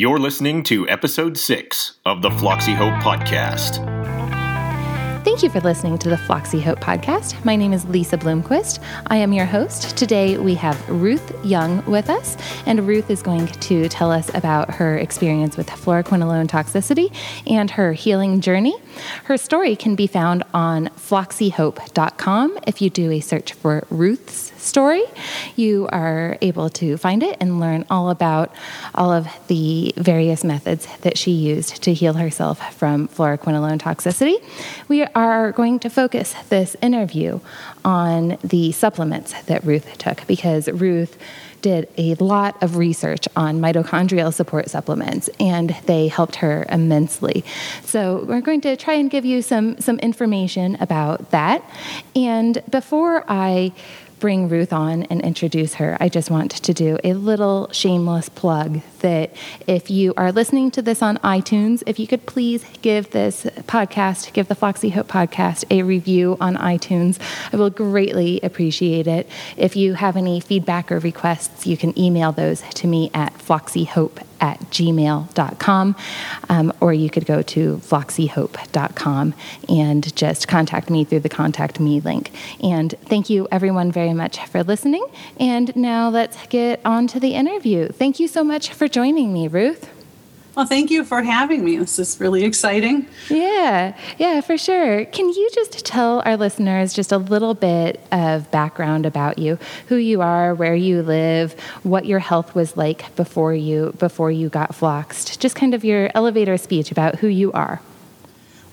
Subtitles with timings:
[0.00, 3.97] You're listening to episode six of the Floxy Hope Podcast.
[5.24, 7.44] Thank you for listening to the Floxy Hope podcast.
[7.44, 8.82] My name is Lisa Bloomquist.
[9.08, 9.96] I am your host.
[9.96, 14.72] Today we have Ruth Young with us, and Ruth is going to tell us about
[14.74, 17.12] her experience with fluoroquinolone toxicity
[17.46, 18.74] and her healing journey.
[19.24, 22.58] Her story can be found on floxyhope.com.
[22.66, 25.04] If you do a search for Ruth's story,
[25.56, 28.54] you are able to find it and learn all about
[28.94, 34.42] all of the various methods that she used to heal herself from fluoroquinolone toxicity.
[34.88, 37.40] We are going to focus this interview
[37.84, 41.18] on the supplements that Ruth took because Ruth
[41.62, 47.44] did a lot of research on mitochondrial support supplements and they helped her immensely.
[47.82, 51.68] So we're going to try and give you some some information about that.
[52.14, 53.72] And before I
[54.20, 58.80] bring Ruth on and introduce her, I just want to do a little shameless plug
[59.00, 59.34] that
[59.66, 64.32] if you are listening to this on iTunes, if you could please give this podcast,
[64.32, 67.18] give the Floxy Hope podcast a review on iTunes,
[67.52, 69.28] I will greatly appreciate it.
[69.56, 74.22] If you have any feedback or requests, you can email those to me at floxyhope
[74.40, 75.96] at gmail.com,
[76.48, 79.34] um, or you could go to floxyhope.com
[79.68, 82.32] and just contact me through the contact me link.
[82.62, 85.06] And thank you, everyone, very much for listening.
[85.38, 87.88] And now let's get on to the interview.
[87.88, 89.90] Thank you so much for joining me, Ruth.
[90.58, 91.76] Well, thank you for having me.
[91.76, 93.06] This is really exciting.
[93.30, 95.04] Yeah, yeah, yeah, for sure.
[95.06, 99.96] Can you just tell our listeners just a little bit of background about you, who
[99.96, 104.74] you are, where you live, what your health was like before you before you got
[104.74, 105.40] floxed?
[105.40, 107.80] Just kind of your elevator speech about who you are.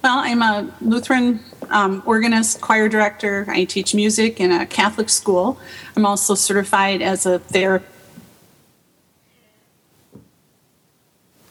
[0.04, 1.40] Well, I'm a Lutheran
[1.72, 3.46] um, organist, choir director.
[3.50, 5.58] I teach music in a Catholic school.
[5.96, 7.95] I'm also certified as a therapist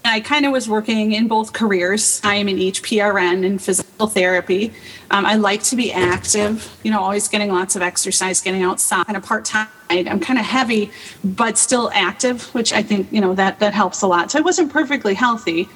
[0.06, 2.20] I kind of was working in both careers.
[2.22, 4.74] I am in each PRN in physical therapy.
[5.10, 9.06] Um, I like to be active, you know, always getting lots of exercise, getting outside.
[9.06, 9.68] Kind of part time.
[9.88, 10.90] I'm kind of heavy,
[11.24, 14.30] but still active, which I think you know that that helps a lot.
[14.30, 15.68] So I wasn't perfectly healthy,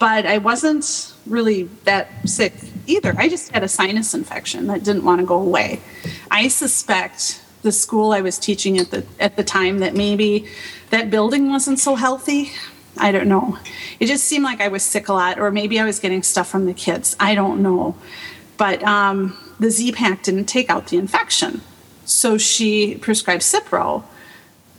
[0.00, 2.54] but I wasn't really that sick
[2.86, 3.14] either.
[3.16, 5.80] I just had a sinus infection that didn't want to go away.
[6.30, 10.48] I suspect the school I was teaching at the at the time that maybe
[10.90, 12.52] that building wasn't so healthy
[12.98, 13.58] I don't know.
[14.00, 16.48] It just seemed like I was sick a lot, or maybe I was getting stuff
[16.48, 17.16] from the kids.
[17.18, 17.96] I don't know.
[18.56, 21.62] But um, the Z Pack didn't take out the infection.
[22.04, 24.04] So she prescribed Cipro.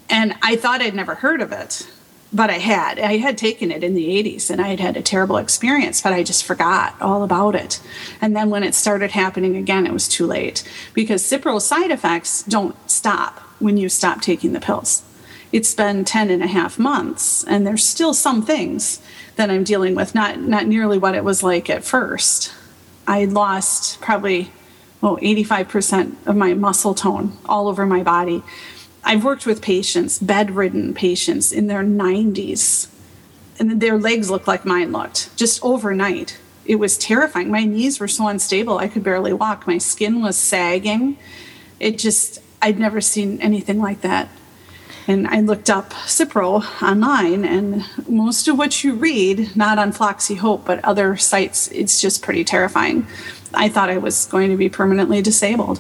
[0.10, 1.88] And I thought I'd never heard of it,
[2.34, 3.00] but I had.
[3.00, 6.14] I had taken it in the 80s and I had had a terrible experience, but
[6.14, 7.80] I just forgot all about it.
[8.20, 12.42] And then when it started happening again, it was too late because Cipro side effects
[12.44, 15.04] don't stop when you stop taking the pills
[15.52, 19.02] it's been 10 and a half months and there's still some things
[19.36, 22.54] that i'm dealing with not not nearly what it was like at first.
[23.08, 24.52] I lost probably
[25.02, 28.44] well 85% of my muscle tone all over my body.
[29.04, 32.90] I've worked with patients bedridden patients in their 90s
[33.58, 36.38] and their legs looked like mine looked just overnight.
[36.66, 37.50] It was terrifying.
[37.50, 39.66] My knees were so unstable i could barely walk.
[39.66, 41.18] My skin was sagging.
[41.80, 44.30] It just i'd never seen anything like that
[45.10, 50.36] and I looked up Cipro online, and most of what you read, not on Floxy
[50.36, 53.08] Hope, but other sites, it's just pretty terrifying.
[53.52, 55.80] I thought I was going to be permanently disabled.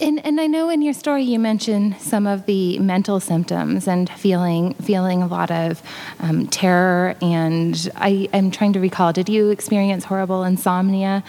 [0.00, 4.08] And, and I know in your story you mentioned some of the mental symptoms and
[4.08, 5.82] feeling feeling a lot of
[6.20, 7.16] um, terror.
[7.20, 11.24] And I, am trying to recall, did you experience horrible insomnia?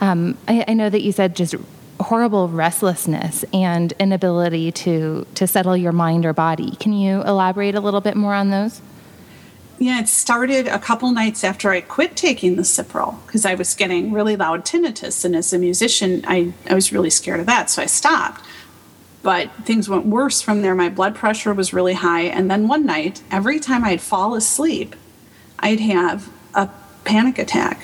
[0.00, 1.54] Um, I, I know that you said just
[2.00, 6.76] horrible restlessness and inability to to settle your mind or body.
[6.76, 8.80] Can you elaborate a little bit more on those?
[9.78, 13.74] Yeah, it started a couple nights after I quit taking the Cipro because I was
[13.74, 17.68] getting really loud tinnitus, and as a musician, I, I was really scared of that,
[17.68, 18.42] so I stopped.
[19.22, 20.74] But things went worse from there.
[20.74, 24.96] My blood pressure was really high, and then one night, every time I'd fall asleep,
[25.58, 26.70] I'd have a
[27.04, 27.82] panic attack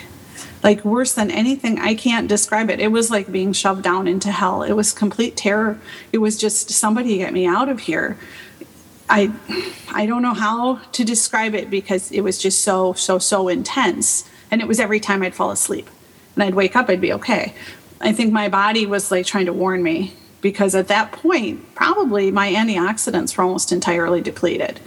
[0.63, 1.79] like worse than anything.
[1.79, 2.81] I can't describe it.
[2.81, 4.63] It was like being shoved down into hell.
[4.63, 5.79] It was complete terror.
[6.13, 8.17] It was just somebody get me out of here.
[9.11, 9.33] I
[9.93, 14.29] i don't know how to describe it because it was just so so so intense.
[14.51, 15.89] And it was every time i'd fall asleep.
[16.35, 17.55] And i'd wake up i'd be okay.
[18.01, 22.31] I think my body was like trying to warn me because at that point probably
[22.31, 24.81] my antioxidants were almost entirely depleted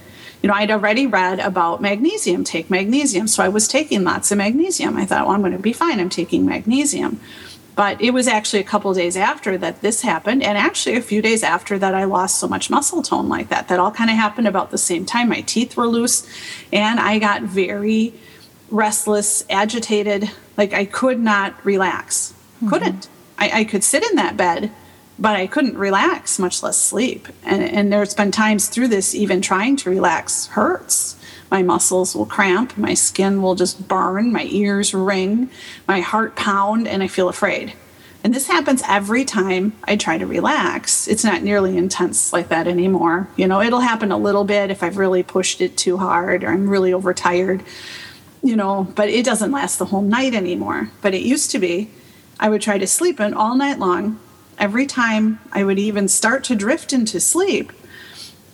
[0.46, 3.26] you know, I'd already read about magnesium, take magnesium.
[3.26, 4.96] So I was taking lots of magnesium.
[4.96, 6.00] I thought, well, I'm going to be fine.
[6.00, 7.20] I'm taking magnesium.
[7.76, 11.24] But it was actually a couple days after that this happened, and actually a few
[11.24, 13.70] days after that, I lost so much muscle tone like that.
[13.70, 15.30] That all kind of happened about the same time.
[15.30, 16.28] My teeth were loose,
[16.72, 18.14] and I got very
[18.70, 20.30] restless, agitated.
[20.58, 22.36] Like I could not relax.
[22.58, 22.70] Mm-hmm.
[22.70, 23.10] Couldn't.
[23.40, 24.72] I, I could sit in that bed,
[25.18, 27.28] but I couldn't relax, much less sleep.
[27.44, 31.16] And, and there's been times through this, even trying to relax hurts.
[31.52, 35.50] My muscles will cramp, my skin will just burn, my ears ring,
[35.88, 37.74] my heart pound, and I feel afraid.
[38.24, 41.08] And this happens every time I try to relax.
[41.08, 43.30] It's not nearly intense like that anymore.
[43.36, 46.50] You know, it'll happen a little bit if I've really pushed it too hard or
[46.50, 47.62] I'm really overtired,
[48.42, 50.90] you know, but it doesn't last the whole night anymore.
[51.04, 51.92] But it used to be.
[52.40, 54.20] I would try to sleep in all night long.
[54.58, 57.72] Every time I would even start to drift into sleep,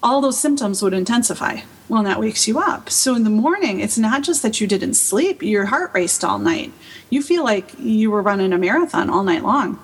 [0.01, 1.61] all those symptoms would intensify.
[1.87, 2.89] Well, that wakes you up.
[2.89, 6.39] So in the morning, it's not just that you didn't sleep, your heart raced all
[6.39, 6.71] night.
[7.09, 9.79] You feel like you were running a marathon all night long.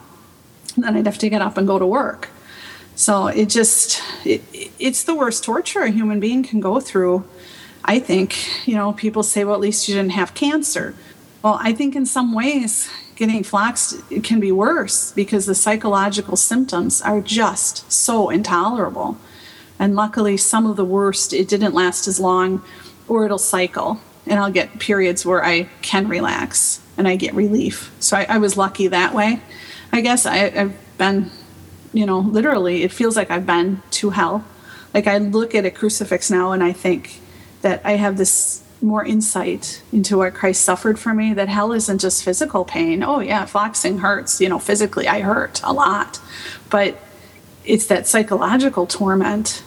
[0.75, 2.29] Then I'd have to get up and go to work.
[2.95, 4.41] So it just, it,
[4.79, 7.25] it's the worst torture a human being can go through.
[7.85, 10.95] I think, you know, people say, well, at least you didn't have cancer.
[11.43, 17.01] Well, I think in some ways, getting flax can be worse because the psychological symptoms
[17.01, 19.17] are just so intolerable.
[19.79, 22.63] And luckily, some of the worst, it didn't last as long,
[23.07, 23.99] or it'll cycle.
[24.25, 27.91] And I'll get periods where I can relax and I get relief.
[27.99, 29.39] So I, I was lucky that way.
[29.91, 31.31] I guess I, I've been,
[31.93, 34.43] you know, literally, it feels like I've been to hell.
[34.93, 37.21] Like I look at a crucifix now and I think
[37.61, 41.99] that I have this more insight into what Christ suffered for me that hell isn't
[41.99, 43.03] just physical pain.
[43.03, 44.39] Oh, yeah, floxing hurts.
[44.39, 46.19] You know, physically, I hurt a lot.
[46.69, 46.97] But
[47.65, 49.61] it's that psychological torment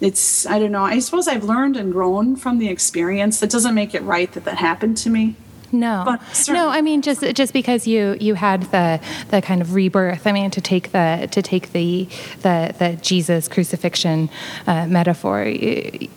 [0.00, 3.74] it's i don't know i suppose i've learned and grown from the experience that doesn't
[3.74, 5.36] make it right that that happened to me
[5.72, 6.68] no, no.
[6.68, 10.26] I mean, just just because you you had the the kind of rebirth.
[10.26, 12.08] I mean, to take the to take the
[12.42, 14.30] the the Jesus crucifixion
[14.66, 15.42] uh, metaphor,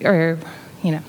[0.03, 0.39] or
[0.81, 1.01] you know.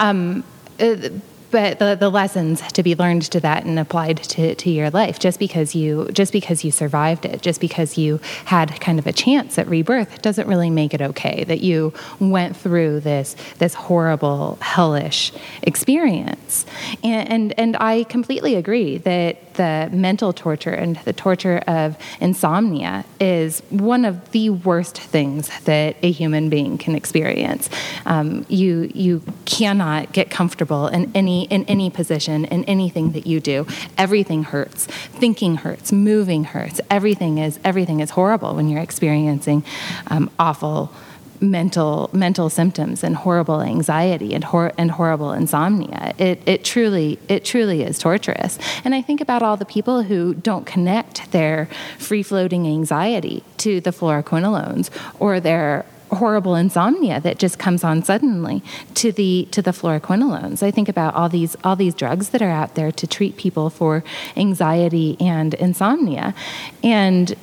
[0.00, 0.42] Um,
[0.80, 1.08] uh,
[1.54, 5.20] but the, the lessons to be learned to that and applied to, to your life.
[5.20, 9.12] Just because you just because you survived it just because you had kind of a
[9.12, 14.58] chance at rebirth doesn't really make it okay that you went through this this horrible
[14.60, 15.32] hellish
[15.62, 16.66] experience.
[17.04, 23.04] And and, and I completely agree that the mental torture and the torture of insomnia
[23.20, 27.68] is one of the worst things that a human being can experience
[28.06, 33.40] um, you you cannot get comfortable in any in any position, in anything that you
[33.40, 33.66] do.
[33.96, 34.86] Everything hurts.
[34.86, 35.92] Thinking hurts.
[35.92, 36.80] Moving hurts.
[36.90, 39.64] Everything is everything is horrible when you're experiencing
[40.08, 40.92] um, awful
[41.40, 46.14] mental mental symptoms and horrible anxiety and hor- and horrible insomnia.
[46.18, 48.58] It it truly it truly is torturous.
[48.84, 53.80] And I think about all the people who don't connect their free floating anxiety to
[53.80, 55.84] the fluoroquinolones or their
[56.14, 58.62] horrible insomnia that just comes on suddenly
[58.94, 60.62] to the to the fluoroquinolones.
[60.62, 63.70] I think about all these all these drugs that are out there to treat people
[63.70, 64.04] for
[64.36, 66.34] anxiety and insomnia,
[66.82, 67.34] and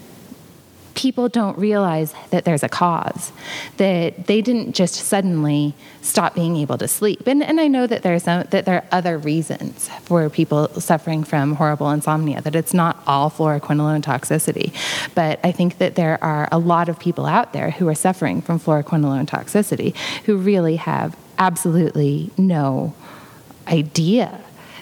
[1.02, 3.32] people don't realize that there's a cause,
[3.78, 7.26] that they didn't just suddenly stop being able to sleep.
[7.26, 11.56] And, and I know that some, that there are other reasons for people suffering from
[11.56, 14.72] horrible insomnia, that it's not all fluoroquinolone toxicity.
[15.16, 18.44] But I think that there are a lot of people out there who are suffering
[18.44, 19.96] from fluoroquinolone toxicity
[20.26, 22.94] who really have absolutely no
[23.68, 24.40] idea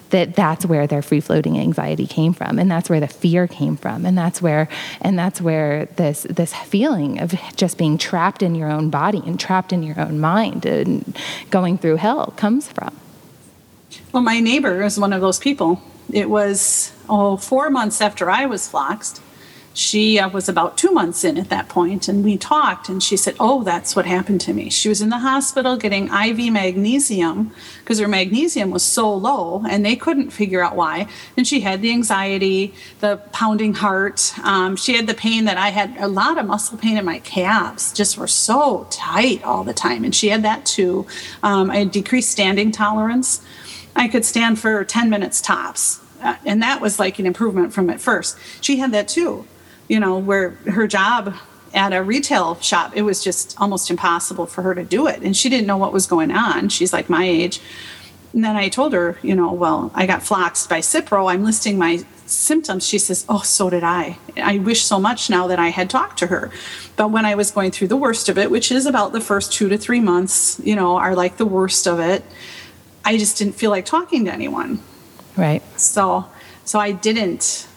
[0.10, 3.75] that that's where their free floating anxiety came from and that's where the fear came
[3.75, 4.68] from and that's where
[5.01, 9.39] and that's where this this feeling of just being trapped in your own body and
[9.39, 11.18] trapped in your own mind and
[11.50, 12.96] going through hell comes from.
[14.12, 15.82] Well my neighbor is one of those people.
[16.12, 19.22] It was oh four months after i was floxed
[19.74, 23.16] she uh, was about two months in at that point and we talked and she
[23.16, 24.70] said oh that's what happened to me.
[24.70, 29.86] She was in the hospital getting iv magnesium because her magnesium was so low and
[29.86, 31.08] they couldn't figure out why
[31.38, 35.70] and she had the anxiety the pounding heart um, she had the pain that i
[35.70, 39.74] had a lot of muscle pain in my calves just were so tight all the
[39.74, 41.06] time and she had that too.
[41.44, 43.42] Um, i had decreased standing tolerance.
[43.96, 47.90] I could stand for 10 minutes tops uh, and that was like an improvement from
[47.90, 48.38] at first.
[48.62, 49.46] She had that too
[49.89, 51.36] you know, where her job
[51.74, 55.22] at a retail shop, it was just almost impossible for her to do it.
[55.22, 56.69] And she didn't know what was going on.
[56.69, 57.60] She's like my age.
[58.34, 61.31] And then I told her, you know, well, I got floxed by Cipro.
[61.31, 62.88] I'm listing my symptoms.
[62.88, 64.19] She says, oh, so did I.
[64.38, 66.51] I wish so much now that I had talked to her.
[66.96, 69.51] But when I was going through the worst of it, which is about the first
[69.51, 72.24] two to three months, you know, are like the worst of it,
[73.03, 74.79] I just didn't feel like talking to anyone.
[75.36, 75.63] Right.
[75.79, 76.25] So,
[76.65, 77.67] so I didn't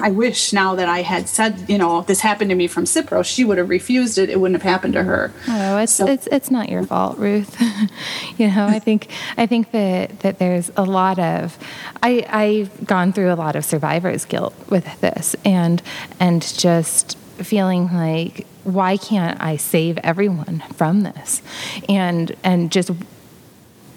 [0.00, 3.24] I wish now that I had said, you know, this happened to me from Cipro,
[3.24, 4.30] she would have refused it.
[4.30, 5.32] It wouldn't have happened to her.
[5.48, 7.60] Oh, it's so, it's it's not your fault, Ruth.
[8.38, 11.58] you know, I think I think that that there's a lot of
[12.02, 15.82] I I've gone through a lot of survivor's guilt with this and
[16.18, 21.42] and just feeling like why can't I save everyone from this?
[21.88, 22.90] And and just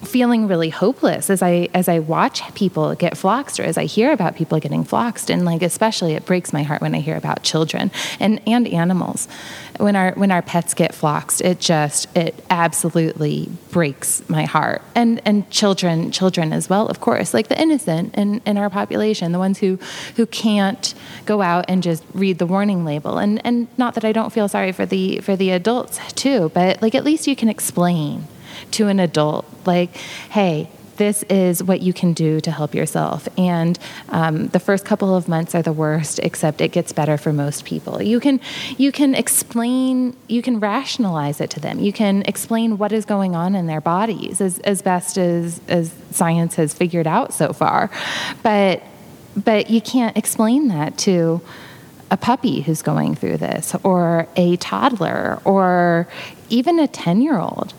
[0.04, 4.12] feeling really hopeless as I as I watch people get floxed or as I hear
[4.12, 5.30] about people getting floxed.
[5.30, 9.28] And like especially it breaks my heart when I hear about children and and animals.
[9.78, 14.82] When our when our pets get floxed it just it absolutely breaks my heart.
[14.94, 19.32] And and children children as well of course like the innocent in in our population
[19.32, 19.78] the ones who
[20.16, 20.94] who can't
[21.26, 23.18] go out and just read the warning label.
[23.18, 26.82] And and not that I don't feel sorry for the for the adults too but
[26.82, 28.26] like at least you can explain
[28.72, 29.96] to an adult like,
[30.30, 33.28] hey, this is what you can do to help yourself.
[33.36, 33.78] And
[34.10, 37.64] um, the first couple of months are the worst, except it gets better for most
[37.64, 38.02] people.
[38.02, 38.40] You can
[38.78, 41.80] you can explain, you can rationalize it to them.
[41.80, 45.92] You can explain what is going on in their bodies as, as best as as
[46.10, 47.90] science has figured out so far.
[48.42, 48.82] But
[49.36, 51.40] but you can't explain that to
[52.10, 56.06] a puppy who's going through this, or a toddler, or
[56.50, 57.74] even a ten year old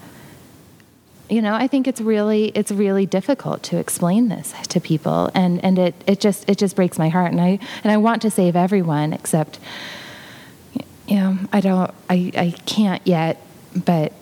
[1.30, 5.32] you know i think it's really it's really difficult to explain this to people.
[5.34, 7.32] And and it it just it just breaks my heart.
[7.32, 9.60] And i and i want to save everyone except
[11.08, 13.42] you know i don't i i can't yet
[13.76, 14.14] but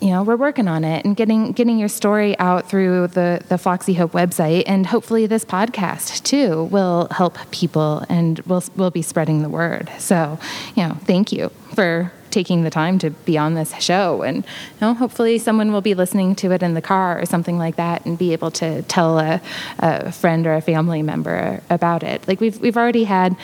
[0.00, 3.58] you know we're working on it and getting getting your story out through the the
[3.58, 4.64] Floxy Hope website.
[4.66, 9.90] And hopefully this podcast too will help people and we'll we'll be spreading the word.
[9.98, 10.38] So,
[10.74, 14.80] you know, thank you for taking the time to be on this show and you
[14.80, 18.04] know, hopefully someone will be listening to it in the car or something like that
[18.06, 19.40] and be able to tell a,
[19.78, 22.26] a friend or a family member about it.
[22.26, 23.36] Like we've we've already had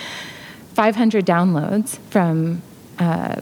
[0.75, 2.63] 500 downloads from
[2.99, 3.41] uh,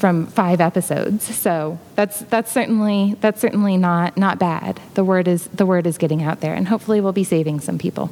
[0.00, 1.24] from five episodes.
[1.36, 4.80] So that's that's certainly that's certainly not not bad.
[4.94, 7.78] The word is the word is getting out there, and hopefully we'll be saving some
[7.78, 8.10] people.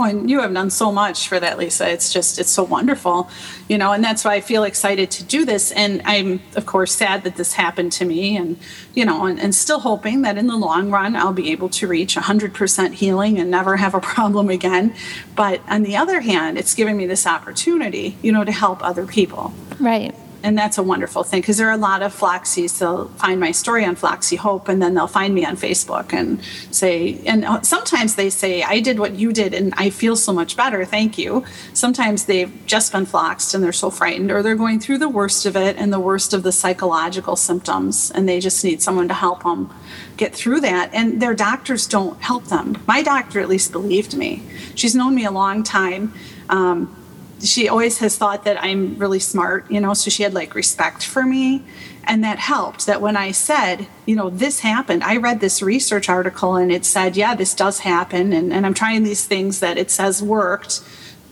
[0.00, 1.90] Oh, and you have done so much for that, Lisa.
[1.90, 3.28] It's just it's so wonderful,
[3.68, 5.72] you know, and that's why I feel excited to do this.
[5.72, 8.58] And I'm of course sad that this happened to me, and
[8.94, 11.86] you know, and, and still hoping that in the long run I'll be able to
[11.86, 14.94] reach 100% healing and never have a problem again.
[15.36, 19.06] But on the other hand, it's giving me this opportunity, you know, to help other
[19.06, 19.52] people.
[19.78, 22.78] Right and that's a wonderful thing because there are a lot of Floxies.
[22.78, 26.42] They'll find my story on Floxy Hope, and then they'll find me on Facebook and
[26.70, 30.32] say, and uh, sometimes they say, "I did what you did, and I feel so
[30.32, 30.84] much better.
[30.84, 31.44] Thank you."
[31.74, 35.46] Sometimes they've just been floxed and they're so frightened, or they're going through the worst
[35.46, 39.14] of it and the worst of the psychological symptoms, and they just need someone to
[39.14, 39.70] help them
[40.16, 40.92] get through that.
[40.94, 42.82] And their doctors don't help them.
[42.86, 44.42] My doctor at least believed me.
[44.74, 46.12] She's known me a long time.
[46.48, 46.96] Um,
[47.42, 51.04] she always has thought that I'm really smart, you know, so she had like respect
[51.04, 51.64] for me.
[52.04, 56.08] And that helped that when I said, you know, this happened, I read this research
[56.08, 58.32] article and it said, yeah, this does happen.
[58.32, 60.82] And, and I'm trying these things that it says worked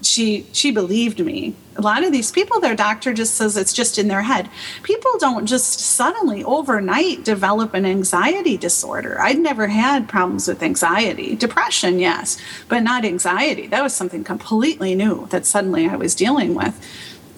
[0.09, 1.55] she she believed me.
[1.77, 4.49] A lot of these people their doctor just says it's just in their head.
[4.83, 9.21] People don't just suddenly overnight develop an anxiety disorder.
[9.21, 11.37] I'd never had problems with anxiety.
[11.37, 13.67] Depression yes but not anxiety.
[13.67, 16.75] That was something completely new that suddenly i was dealing with.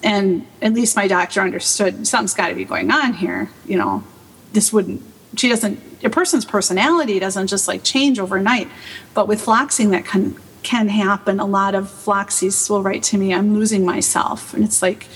[0.03, 4.03] And at least my doctor understood something's got to be going on here you know.
[4.53, 5.01] This wouldn't
[5.37, 8.67] she doesn't a person's personality doesn't just like change overnight.
[9.13, 11.39] But with floxing that can can happen.
[11.39, 14.53] A lot of floxies will write to me, I'm losing myself.
[14.53, 15.07] And it's like,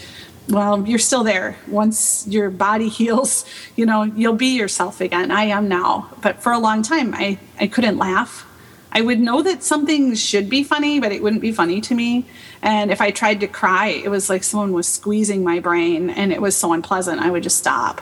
[0.48, 1.58] well, you're still there.
[1.68, 5.32] Once your body heals, you know, you'll be yourself again.
[5.32, 6.10] I am now.
[6.22, 8.46] But for a long time, I, I couldn't laugh.
[8.92, 12.26] I would know that something should be funny, but it wouldn't be funny to me.
[12.62, 16.32] And if I tried to cry, it was like someone was squeezing my brain and
[16.32, 18.02] it was so unpleasant, I would just stop.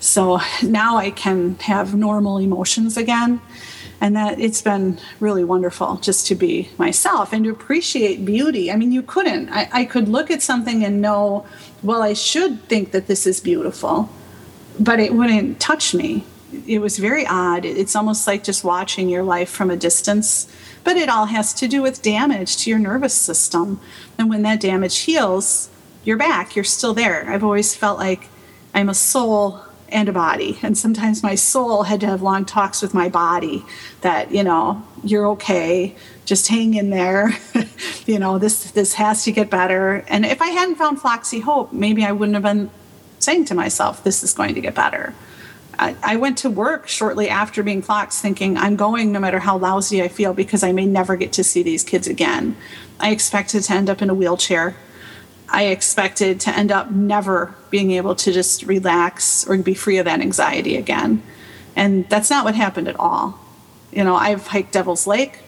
[0.00, 3.40] So now I can have normal emotions again
[4.00, 8.70] and that it's been really wonderful just to be myself and to appreciate beauty.
[8.70, 9.48] I mean, you couldn't.
[9.50, 11.46] I, I could look at something and know,
[11.82, 14.08] well, I should think that this is beautiful,
[14.78, 16.24] but it wouldn't touch me.
[16.66, 17.64] It was very odd.
[17.64, 20.50] It's almost like just watching your life from a distance,
[20.84, 23.80] but it all has to do with damage to your nervous system.
[24.16, 25.68] And when that damage heals,
[26.04, 27.28] you're back, you're still there.
[27.28, 28.28] I've always felt like
[28.74, 30.58] I'm a soul and a body.
[30.62, 33.64] And sometimes my soul had to have long talks with my body
[34.00, 37.30] that, you know, you're okay, just hang in there.
[38.06, 40.04] you know, this this has to get better.
[40.08, 42.70] And if I hadn't found Floxy Hope, maybe I wouldn't have been
[43.18, 45.14] saying to myself, this is going to get better.
[45.78, 49.56] I, I went to work shortly after being floxed thinking I'm going no matter how
[49.58, 52.56] lousy I feel because I may never get to see these kids again.
[52.98, 54.74] I expected to end up in a wheelchair.
[55.50, 60.04] I expected to end up never being able to just relax or be free of
[60.04, 61.22] that anxiety again.
[61.74, 63.38] And that's not what happened at all.
[63.92, 65.40] You know, I've hiked Devil's Lake,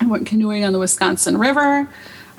[0.00, 1.88] I went canoeing on the Wisconsin River.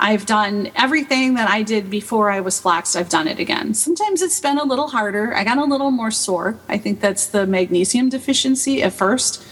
[0.02, 3.74] I've done everything that I did before I was floxed, I've done it again.
[3.74, 5.34] Sometimes it's been a little harder.
[5.34, 6.58] I got a little more sore.
[6.70, 9.44] I think that's the magnesium deficiency at first.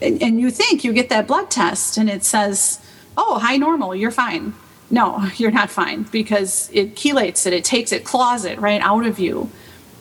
[0.00, 2.84] And, and you think you get that blood test and it says,
[3.16, 4.54] oh, high normal, you're fine.
[4.92, 9.04] No, you're not fine because it chelates it, it takes it, claws it right out
[9.04, 9.50] of you.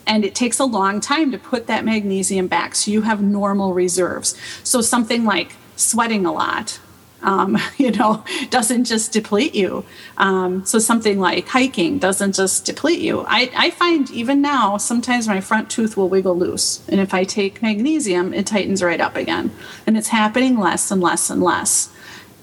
[0.05, 3.73] And it takes a long time to put that magnesium back so you have normal
[3.73, 4.35] reserves.
[4.63, 6.79] So something like sweating a lot
[7.23, 9.85] um, you know, doesn't just deplete you.
[10.17, 13.25] Um, so something like hiking doesn't just deplete you.
[13.27, 16.87] I, I find even now, sometimes my front tooth will wiggle loose.
[16.87, 19.51] And if I take magnesium, it tightens right up again.
[19.85, 21.93] And it's happening less and less and less.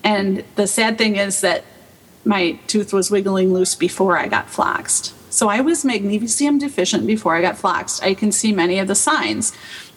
[0.04, 1.64] And the sad thing is that
[2.28, 5.14] my tooth was wiggling loose before I got floxed.
[5.32, 8.02] So I was magnesium deficient before I got floxed.
[8.02, 9.52] I can see many of the signs.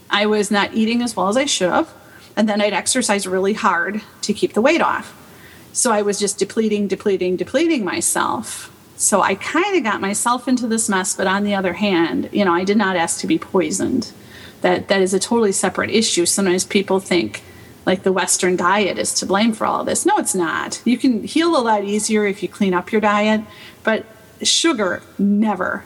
[0.09, 1.93] I was not eating as well as I should have
[2.35, 5.17] and then I'd exercise really hard to keep the weight off.
[5.73, 8.69] So I was just depleting, depleting, depleting myself.
[8.97, 12.45] So I kind of got myself into this mess, but on the other hand, you
[12.45, 14.11] know, I did not ask to be poisoned.
[14.61, 16.25] That that is a totally separate issue.
[16.25, 17.41] Sometimes people think
[17.85, 20.05] like the Western diet is to blame for all this.
[20.05, 20.81] No, it's not.
[20.85, 23.41] You can heal a lot easier if you clean up your diet,
[23.83, 24.05] but
[24.43, 25.83] sugar never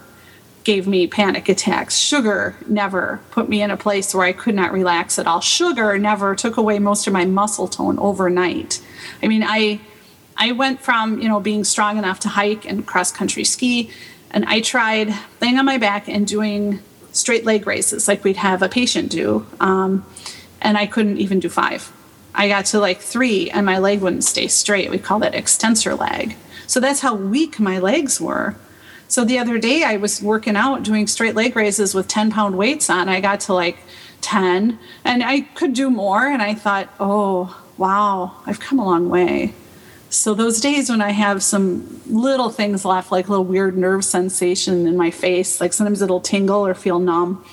[0.64, 1.96] gave me panic attacks.
[1.96, 5.40] Sugar never put me in a place where I could not relax at all.
[5.40, 8.82] Sugar never took away most of my muscle tone overnight.
[9.24, 9.80] I mean, I
[10.38, 13.90] I went from, you know, being strong enough to hike and cross country ski,
[14.32, 16.82] and I tried laying on my back and doing
[17.14, 19.46] straight leg races like we'd have a patient do.
[19.62, 20.06] Um,
[20.66, 21.94] and I couldn't even do five.
[22.34, 24.90] I got to like three and my leg wouldn't stay straight.
[24.90, 26.36] We call that extensor lag.
[26.68, 28.56] So that's how weak my legs were.
[29.08, 32.58] So the other day I was working out doing straight leg raises with 10 pound
[32.58, 33.08] weights on.
[33.08, 33.78] I got to like
[34.22, 36.26] 10 and I could do more.
[36.28, 39.54] And I thought, oh, wow, I've come a long way.
[40.10, 44.04] So those days when I have some little things left, like a little weird nerve
[44.04, 47.46] sensation in my face, like sometimes it'll tingle or feel numb.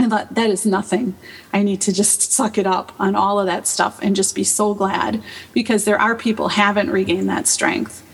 [0.00, 1.14] I thought that is nothing.
[1.52, 4.44] I need to just suck it up on all of that stuff and just be
[4.44, 8.06] so glad because there are people haven't regained that strength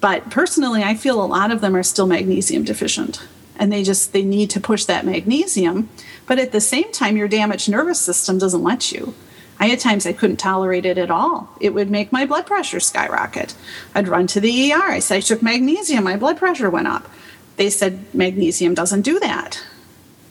[0.00, 3.22] but personally, I feel a lot of them are still magnesium deficient
[3.56, 5.90] and they just they need to push that magnesium.
[6.26, 9.14] But at the same time, your damaged nervous system doesn't let you.
[9.58, 11.50] I had times I couldn't tolerate it at all.
[11.60, 13.54] It would make my blood pressure skyrocket.
[13.94, 14.82] I'd run to the ER.
[14.82, 17.10] I said I took magnesium, my blood pressure went up.
[17.56, 19.62] They said magnesium doesn't do that.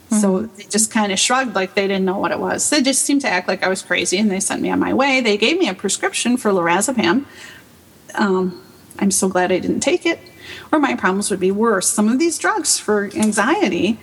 [0.09, 0.21] Mm-hmm.
[0.21, 2.69] So they just kind of shrugged like they didn't know what it was.
[2.69, 4.93] They just seemed to act like I was crazy and they sent me on my
[4.93, 5.21] way.
[5.21, 7.25] They gave me a prescription for lorazepam.
[8.15, 8.61] Um,
[8.97, 10.19] I'm so glad I didn't take it,
[10.71, 11.87] or my problems would be worse.
[11.87, 13.99] Some of these drugs for anxiety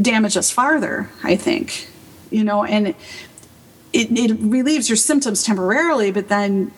[0.00, 1.88] damage us farther, I think,
[2.30, 2.96] you know, and it,
[3.92, 6.72] it relieves your symptoms temporarily, but then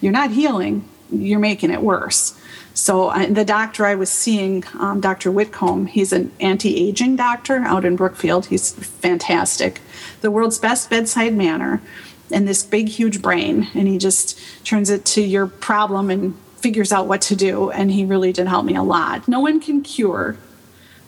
[0.00, 2.38] you're not healing, you're making it worse.
[2.78, 5.32] So uh, the doctor I was seeing, um, Dr.
[5.32, 8.46] Whitcomb, he's an anti-aging doctor out in Brookfield.
[8.46, 9.80] He's fantastic,
[10.20, 11.82] the world's best bedside manner,
[12.30, 13.66] and this big, huge brain.
[13.74, 17.90] And he just turns it to your problem and figures out what to do, and
[17.90, 19.26] he really did help me a lot.
[19.26, 20.36] No one can cure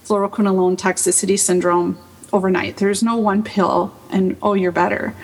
[0.04, 1.96] fluoroquinolone toxicity syndrome
[2.33, 2.78] overnight.
[2.78, 5.14] There's no one pill and oh, you're better.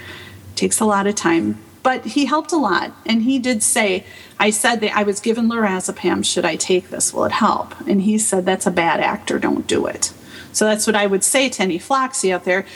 [0.52, 1.58] It takes a lot of time.
[1.86, 4.04] But he helped a lot, and he did say,
[4.40, 6.24] I said that I was given lorazepam.
[6.24, 7.14] Should I take this?
[7.14, 7.78] Will it help?
[7.86, 9.38] And he said, That's a bad actor.
[9.38, 10.12] Don't do it.
[10.52, 12.66] So that's what I would say to any floxy out there.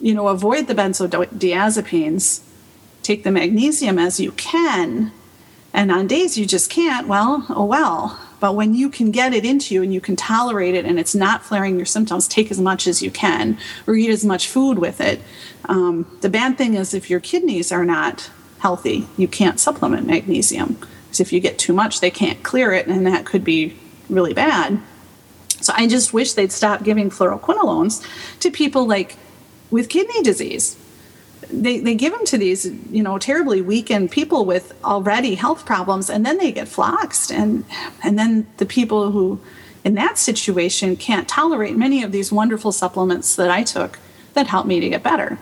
[0.00, 2.40] You know, avoid the benzodiazepines,
[3.04, 5.12] take the magnesium as you can,
[5.72, 8.18] and on days you just can't, well, oh well.
[8.40, 11.14] But when you can get it into you and you can tolerate it and it's
[11.14, 14.80] not flaring your symptoms, take as much as you can or eat as much food
[14.80, 15.20] with it.
[15.66, 20.78] Um, the bad thing is if your kidneys are not healthy, you can't supplement magnesium.
[21.04, 23.76] Because if you get too much, they can't clear it, and that could be
[24.08, 24.80] really bad.
[25.60, 28.06] So I just wish they'd stop giving fluoroquinolones
[28.40, 29.16] to people like
[29.70, 30.76] with kidney disease
[31.50, 36.10] they, they give them to these you know terribly weakened people with already health problems
[36.10, 37.64] and then they get floxed and
[38.02, 39.40] and then the people who
[39.84, 43.98] in that situation can't tolerate many of these wonderful supplements that I took
[44.34, 45.38] that helped me to get better.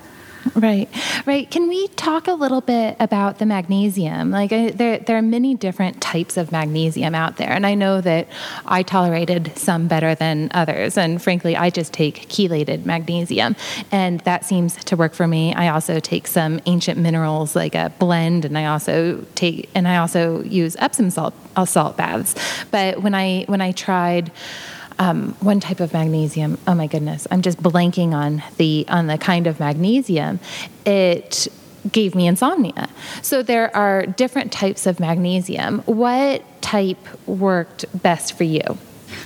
[0.56, 0.88] Right,
[1.26, 1.50] right.
[1.50, 4.30] Can we talk a little bit about the magnesium?
[4.30, 8.00] Like, I, there, there are many different types of magnesium out there, and I know
[8.00, 8.26] that
[8.64, 10.96] I tolerated some better than others.
[10.96, 13.54] And frankly, I just take chelated magnesium,
[13.92, 15.52] and that seems to work for me.
[15.54, 19.98] I also take some ancient minerals, like a blend, and I also take, and I
[19.98, 22.34] also use Epsom salt, uh, salt baths.
[22.70, 24.32] But when I when I tried
[24.98, 26.58] um, one type of magnesium.
[26.66, 30.40] Oh my goodness, I'm just blanking on the on the kind of magnesium.
[30.84, 31.48] It
[31.92, 32.88] gave me insomnia.
[33.22, 35.80] So there are different types of magnesium.
[35.80, 38.78] What type worked best for you?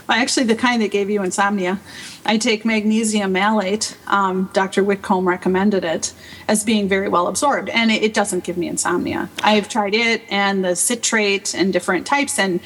[0.09, 1.81] Well, actually, the kind that gave you insomnia.
[2.27, 3.97] I take magnesium malate.
[4.07, 4.85] Um, Dr.
[4.85, 6.13] Whitcomb recommended it
[6.49, 9.31] as being very well absorbed, and it, it doesn't give me insomnia.
[9.43, 12.61] I've tried it and the citrate and different types, and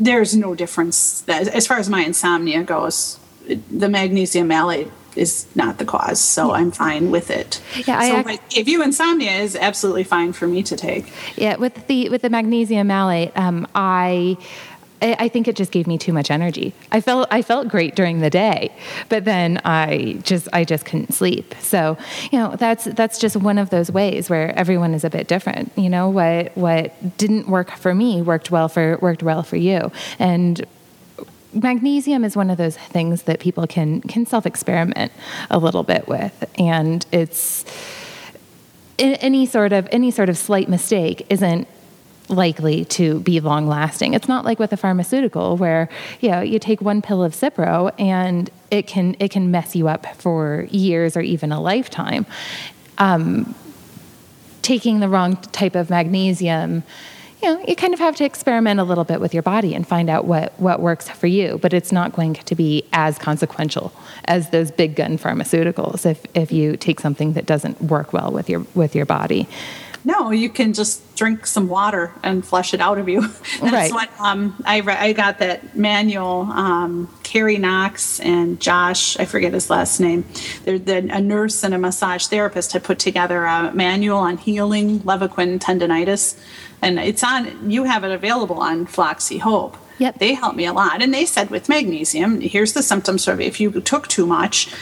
[0.00, 3.18] there's no difference as far as my insomnia goes.
[3.70, 7.60] The magnesium malate is not the cause, so I'm fine with it.
[7.86, 11.12] Yeah, I so ac- if you insomnia is absolutely fine for me to take.
[11.36, 14.36] Yeah, with the with the magnesium malate, um, I
[15.02, 16.74] I think it just gave me too much energy.
[16.92, 18.70] I felt I felt great during the day,
[19.08, 21.54] but then I just I just couldn't sleep.
[21.60, 21.96] So
[22.30, 25.72] you know that's that's just one of those ways where everyone is a bit different.
[25.76, 29.90] You know what what didn't work for me worked well for worked well for you,
[30.18, 30.64] and
[31.52, 35.12] magnesium is one of those things that people can can self experiment
[35.50, 37.64] a little bit with, and it's
[38.98, 41.66] any sort of any sort of slight mistake isn't
[42.30, 44.14] likely to be long lasting.
[44.14, 45.88] It's not like with a pharmaceutical where
[46.20, 49.88] you know you take one pill of Cipro and it can it can mess you
[49.88, 52.26] up for years or even a lifetime.
[52.98, 53.54] Um,
[54.62, 56.82] taking the wrong type of magnesium
[57.42, 59.86] you know, you kind of have to experiment a little bit with your body and
[59.86, 63.92] find out what, what works for you, but it's not going to be as consequential
[64.26, 68.50] as those big gun pharmaceuticals if, if you take something that doesn't work well with
[68.50, 69.48] your with your body.
[70.04, 73.20] No, you can just drink some water and flush it out of you.
[73.60, 73.92] That's right.
[73.92, 76.42] what um, I, re- I got that manual.
[76.50, 80.24] Um, Carrie Knox and Josh, I forget his last name,
[80.64, 84.98] they're, they're, a nurse and a massage therapist had put together a manual on healing
[85.00, 86.36] Levaquin tendonitis.
[86.82, 89.76] And it's on, you have it available on Floxy Hope.
[89.98, 90.18] Yep.
[90.18, 91.02] They helped me a lot.
[91.02, 94.74] And they said with magnesium, here's the symptoms of if you took too much,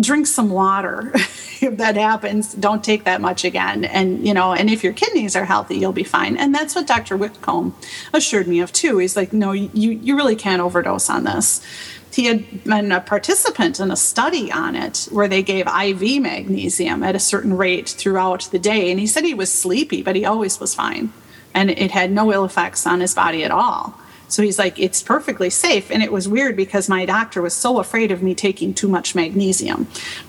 [0.00, 1.10] drink some water.
[1.14, 3.84] if that happens, don't take that much again.
[3.84, 6.36] And, you know, and if your kidneys are healthy, you'll be fine.
[6.36, 7.16] And that's what Dr.
[7.16, 7.74] Whitcomb
[8.12, 8.98] assured me of too.
[8.98, 11.64] He's like, no, you, you really can't overdose on this.
[12.12, 17.02] He had been a participant in a study on it where they gave IV magnesium
[17.02, 18.90] at a certain rate throughout the day.
[18.90, 21.12] And he said he was sleepy, but he always was fine.
[21.52, 23.98] And it had no ill effects on his body at all.
[24.28, 25.90] So he's like, it's perfectly safe.
[25.90, 29.14] And it was weird because my doctor was so afraid of me taking too much
[29.14, 29.86] magnesium.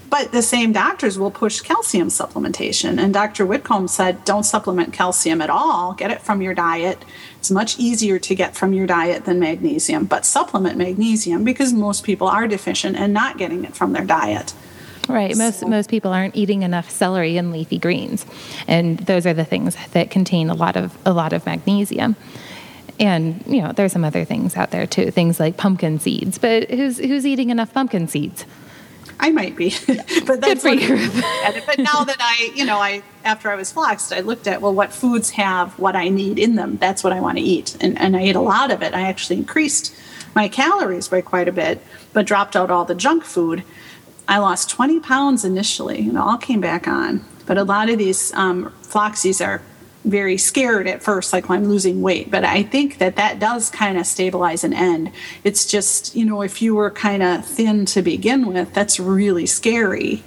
[0.09, 2.99] But the same doctors will push calcium supplementation.
[2.99, 3.45] And Dr.
[3.45, 5.93] Whitcomb said, don't supplement calcium at all.
[5.93, 7.03] Get it from your diet.
[7.39, 12.03] It's much easier to get from your diet than magnesium, but supplement magnesium because most
[12.03, 14.53] people are deficient and not getting it from their diet.
[15.09, 15.35] Right.
[15.37, 15.67] Most so.
[15.67, 18.25] most people aren't eating enough celery and leafy greens,
[18.67, 22.17] and those are the things that contain a lot of a lot of magnesium
[22.99, 26.69] and you know there's some other things out there too things like pumpkin seeds but
[26.69, 28.45] who's who's eating enough pumpkin seeds
[29.19, 30.95] I might be, but that's good for you.
[31.65, 34.73] but now that I, you know, I after I was floxed, I looked at well,
[34.73, 36.77] what foods have what I need in them.
[36.77, 38.93] That's what I want to eat, and and I ate a lot of it.
[38.93, 39.95] I actually increased
[40.35, 41.81] my calories by quite a bit,
[42.13, 43.63] but dropped out all the junk food.
[44.27, 47.25] I lost 20 pounds initially, and it all came back on.
[47.47, 49.61] But a lot of these um, Floxies are
[50.09, 52.31] very scared at first, like oh, I'm losing weight.
[52.31, 55.11] But I think that that does kind of stabilize and end.
[55.43, 59.45] It's just, you know, if you were kind of thin to begin with, that's really
[59.45, 60.23] scary,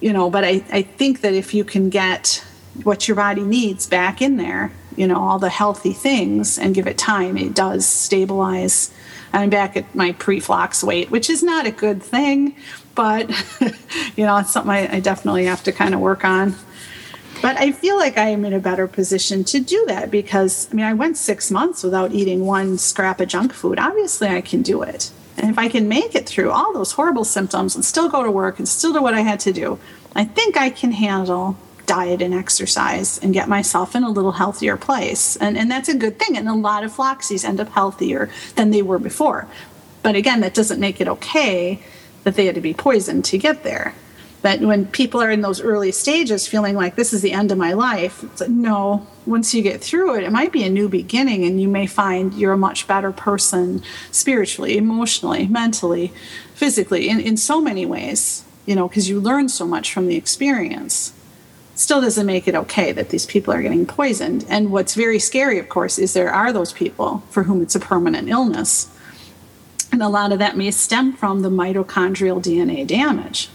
[0.00, 0.30] you know.
[0.30, 2.44] But I, I think that if you can get
[2.82, 6.86] what your body needs back in there, you know, all the healthy things and give
[6.86, 8.92] it time, it does stabilize.
[9.32, 12.56] I'm back at my pre flox weight, which is not a good thing,
[12.94, 13.28] but,
[14.16, 16.56] you know, it's something I, I definitely have to kind of work on.
[17.40, 20.74] But I feel like I am in a better position to do that because I
[20.74, 23.78] mean, I went six months without eating one scrap of junk food.
[23.78, 25.12] Obviously, I can do it.
[25.36, 28.30] And if I can make it through all those horrible symptoms and still go to
[28.30, 29.78] work and still do what I had to do,
[30.16, 34.76] I think I can handle diet and exercise and get myself in a little healthier
[34.76, 35.36] place.
[35.36, 36.36] And, and that's a good thing.
[36.36, 39.46] And a lot of Floxies end up healthier than they were before.
[40.02, 41.80] But again, that doesn't make it okay
[42.24, 43.94] that they had to be poisoned to get there.
[44.40, 47.58] But when people are in those early stages feeling like this is the end of
[47.58, 51.44] my life, like, no, once you get through it, it might be a new beginning
[51.44, 56.12] and you may find you're a much better person spiritually, emotionally, mentally,
[56.54, 58.44] physically, in, in so many ways.
[58.68, 61.14] you know, because you learn so much from the experience.
[61.74, 64.44] Still doesn't make it okay that these people are getting poisoned.
[64.46, 67.80] And what's very scary, of course, is there are those people for whom it's a
[67.80, 68.90] permanent illness.
[69.90, 73.48] And a lot of that may stem from the mitochondrial DNA damage.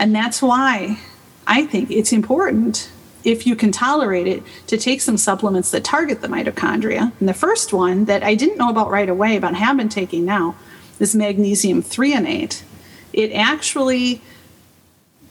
[0.00, 0.98] And that's why
[1.46, 2.90] I think it's important,
[3.22, 7.12] if you can tolerate it, to take some supplements that target the mitochondria.
[7.20, 10.24] And the first one that I didn't know about right away, but have been taking
[10.24, 10.56] now,
[10.98, 12.62] is magnesium threonate.
[13.12, 14.22] It actually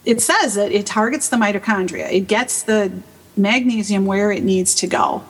[0.04, 2.10] it says that it targets the mitochondria.
[2.10, 2.92] It gets the
[3.36, 5.24] magnesium where it needs to go.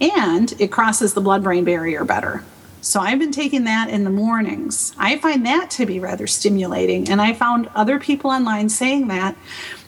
[0.00, 2.42] And it crosses the blood brain barrier better.
[2.82, 4.94] So I've been taking that in the mornings.
[4.96, 7.08] I find that to be rather stimulating.
[7.08, 9.36] And I found other people online saying that.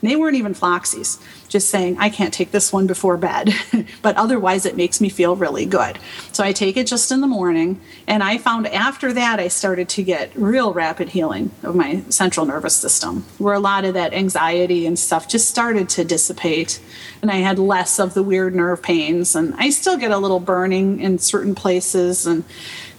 [0.03, 1.19] They weren't even Floxies
[1.53, 3.55] just saying, I can't take this one before bed,
[4.03, 5.99] but otherwise it makes me feel really good.
[6.33, 7.79] So I take it just in the morning.
[8.07, 12.47] And I found after that, I started to get real rapid healing of my central
[12.47, 16.81] nervous system, where a lot of that anxiety and stuff just started to dissipate.
[17.21, 19.37] And I had less of the weird nerve pains.
[19.37, 22.27] And I still get a little burning in certain places.
[22.27, 22.45] And,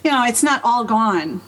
[0.03, 1.41] you know, it's not all gone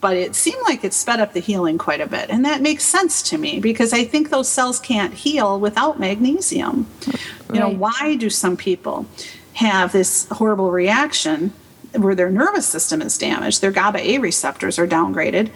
[0.00, 2.30] but it seemed like it sped up the healing quite a bit.
[2.30, 6.86] And that makes sense to me because I think those cells can't heal without magnesium.
[7.06, 7.20] Right.
[7.54, 9.06] You know, why do some people
[9.54, 11.52] have this horrible reaction
[11.92, 15.50] where their nervous system is damaged, their GABA A receptors are downgraded,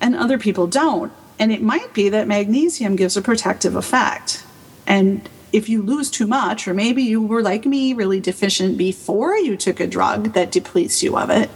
[0.00, 1.12] and other people don't?
[1.38, 4.44] And it might be that magnesium gives a protective effect.
[4.86, 9.36] And if you lose too much, or maybe you were like me, really deficient before
[9.36, 11.48] you took a drug that depletes you of it,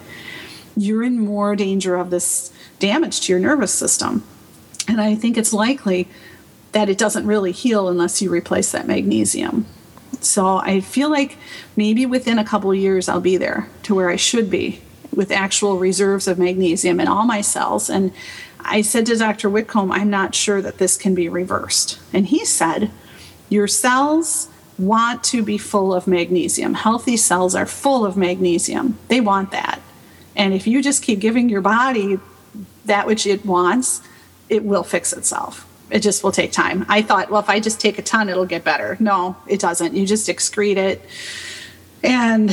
[0.76, 4.24] you're in more danger of this damage to your nervous system.
[4.88, 6.08] And I think it's likely
[6.72, 9.66] that it doesn't really heal unless you replace that magnesium.
[10.20, 11.36] So I feel like
[11.76, 14.80] maybe within a couple years I'll be there to where I should be
[15.14, 17.90] with actual reserves of magnesium in all my cells.
[17.90, 18.12] And
[18.60, 19.50] I said to Dr.
[19.50, 21.98] Whitcomb, I'm not sure that this can be reversed.
[22.12, 22.90] And he said,
[23.48, 26.74] Your cells want to be full of magnesium.
[26.74, 28.98] Healthy cells are full of magnesium.
[29.08, 29.81] They want that.
[30.42, 32.18] And if you just keep giving your body
[32.86, 34.02] that which it wants,
[34.48, 35.68] it will fix itself.
[35.88, 36.84] It just will take time.
[36.88, 38.96] I thought, well, if I just take a ton, it'll get better.
[38.98, 39.94] No, it doesn't.
[39.94, 41.00] You just excrete it.
[42.02, 42.50] And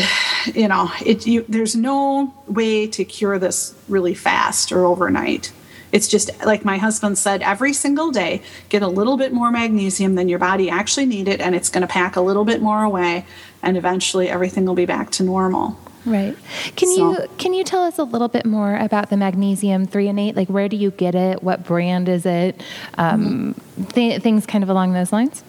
[0.53, 5.51] you know, it you, there's no way to cure this really fast or overnight.
[5.91, 10.13] It's just like my husband said, every single day, get a little bit more magnesium
[10.13, 13.25] than your body actually needed, and it's going to pack a little bit more away,
[13.63, 15.79] and eventually everything will be back to normal.
[16.09, 16.35] Right.
[16.75, 20.35] Can so, you can you tell us a little bit more about the magnesium threonate?
[20.35, 21.43] Like, where do you get it?
[21.43, 22.63] What brand is it?
[22.97, 23.83] Um, mm-hmm.
[23.91, 25.43] th- things kind of along those lines.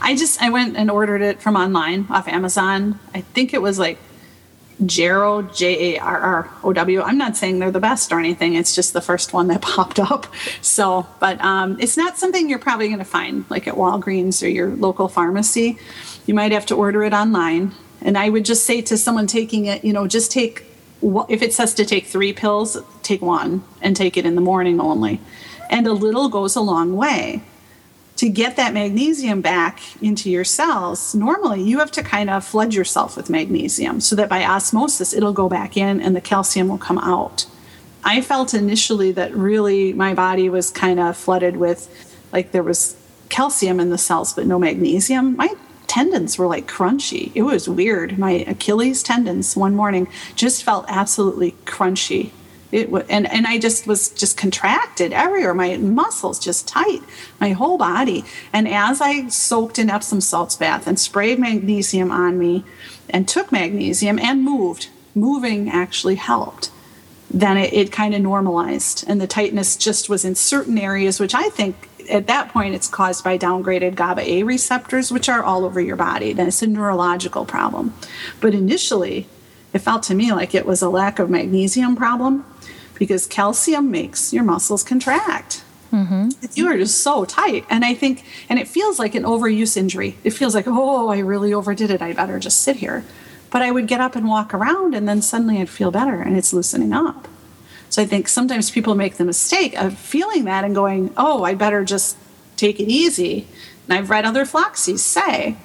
[0.00, 3.00] I just I went and ordered it from online off Amazon.
[3.12, 3.98] I think it was like
[4.86, 7.02] Jarrow J A R R O W.
[7.02, 8.54] I'm not saying they're the best or anything.
[8.54, 10.26] It's just the first one that popped up.
[10.62, 14.48] So, but um, it's not something you're probably going to find like at Walgreens or
[14.48, 15.76] your local pharmacy.
[16.26, 17.72] You might have to order it online.
[18.04, 20.64] And I would just say to someone taking it, you know, just take,
[21.02, 24.78] if it says to take three pills, take one and take it in the morning
[24.78, 25.20] only.
[25.70, 27.42] And a little goes a long way.
[28.18, 32.72] To get that magnesium back into your cells, normally you have to kind of flood
[32.72, 36.78] yourself with magnesium so that by osmosis it'll go back in and the calcium will
[36.78, 37.46] come out.
[38.04, 41.88] I felt initially that really my body was kind of flooded with,
[42.32, 42.96] like there was
[43.30, 45.36] calcium in the cells, but no magnesium.
[45.36, 45.52] My
[45.86, 47.30] tendons were like crunchy.
[47.34, 48.18] It was weird.
[48.18, 52.30] My Achilles tendons one morning just felt absolutely crunchy.
[52.72, 55.54] It was, and, and I just was just contracted everywhere.
[55.54, 57.02] My muscles just tight,
[57.40, 58.24] my whole body.
[58.52, 62.64] And as I soaked in Epsom salts bath and sprayed magnesium on me
[63.08, 66.70] and took magnesium and moved, moving actually helped
[67.30, 71.34] then it, it kind of normalized and the tightness just was in certain areas which
[71.34, 75.64] i think at that point it's caused by downgraded GABA A receptors, which are all
[75.64, 76.32] over your body.
[76.32, 77.94] Then it's a neurological problem.
[78.40, 79.26] But initially,
[79.72, 82.44] it felt to me like it was a lack of magnesium problem
[82.94, 85.62] because calcium makes your muscles contract.
[85.92, 86.30] Mm-hmm.
[86.54, 87.64] You are just so tight.
[87.70, 90.16] And I think, and it feels like an overuse injury.
[90.24, 92.02] It feels like, oh, I really overdid it.
[92.02, 93.04] I better just sit here.
[93.50, 96.36] But I would get up and walk around, and then suddenly I'd feel better and
[96.36, 97.28] it's loosening up.
[97.94, 101.54] So I think sometimes people make the mistake of feeling that and going, oh, I
[101.54, 102.16] better just
[102.56, 103.46] take it easy.
[103.86, 105.56] And I've read other Floxies say,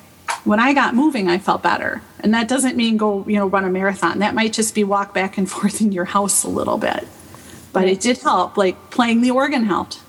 [0.43, 2.03] when I got moving, I felt better.
[2.19, 4.19] And that doesn't mean go, you know, run a marathon.
[4.19, 7.07] That might just be walk back and forth in your house a little bit.
[7.73, 9.99] But it did help, like playing the organ helped.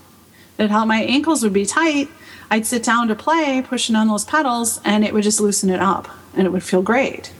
[0.59, 2.11] It helped my ankles would be tight.
[2.51, 5.81] I'd sit down to play, pushing on those pedals, and it would just loosen it
[5.81, 7.33] up and it would feel great.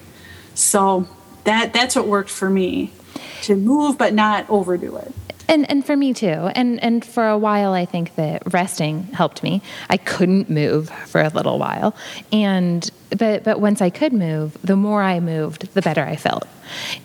[0.55, 1.07] So
[1.45, 2.95] that that's what worked for me
[3.43, 5.13] to move but not overdo it.
[5.51, 6.29] And and for me too.
[6.55, 9.63] And and for a while I think that resting helped me.
[9.91, 11.95] I couldn't move for a little while.
[12.31, 16.47] And but but once I could move, the more I moved, the better I felt.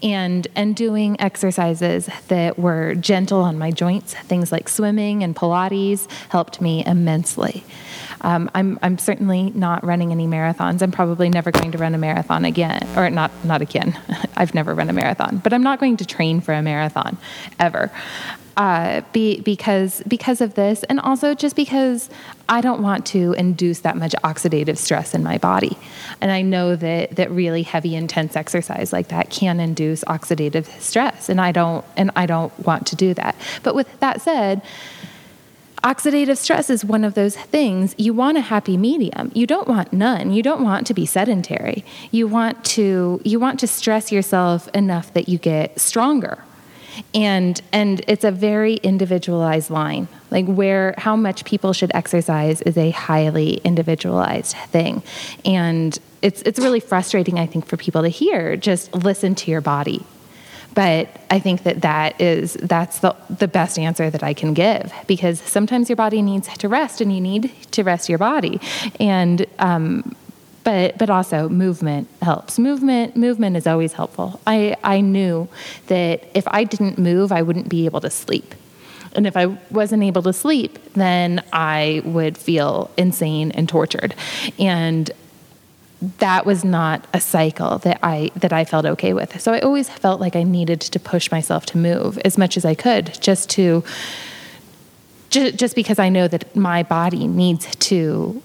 [0.04, 6.08] And and doing exercises that were gentle on my joints, things like swimming and Pilates
[6.30, 7.64] helped me immensely.
[8.26, 10.82] Um, I'm, I'm certainly not running any marathons.
[10.82, 13.96] I'm probably never going to run a marathon again, or not, not again.
[14.36, 17.20] I've never run a marathon, but I'm not going to train for a marathon
[17.60, 17.92] ever.
[18.58, 22.10] Uh, be, because because of this, and also just because
[22.48, 25.78] I don't want to induce that much oxidative stress in my body,
[26.22, 31.28] and I know that that really heavy, intense exercise like that can induce oxidative stress,
[31.28, 33.36] and I don't and I don't want to do that.
[33.64, 34.62] But with that said,
[35.86, 39.32] Oxidative stress is one of those things you want a happy medium.
[39.36, 40.34] You don't want none.
[40.34, 41.86] You don't want to be sedentary.
[42.10, 46.44] You want to you want to stress yourself enough that you get stronger.
[47.14, 50.08] And and it's a very individualized line.
[50.32, 55.04] Like where how much people should exercise is a highly individualized thing.
[55.44, 59.62] And it's it's really frustrating I think for people to hear just listen to your
[59.62, 60.06] body
[60.76, 64.94] but I think that that is that's the the best answer that I can give
[65.08, 68.60] because sometimes your body needs to rest and you need to rest your body
[69.00, 70.16] and um,
[70.66, 75.48] but but also movement helps movement movement is always helpful I I knew
[75.88, 78.54] that if I didn't move I wouldn't be able to sleep
[79.16, 84.14] and if I wasn't able to sleep, then I would feel insane and tortured.
[84.60, 85.10] And
[86.20, 89.42] that was not a cycle that I that I felt okay with.
[89.42, 92.66] So I always felt like I needed to push myself to move as much as
[92.66, 93.84] I could just to
[95.30, 98.42] just, just because I know that my body needs to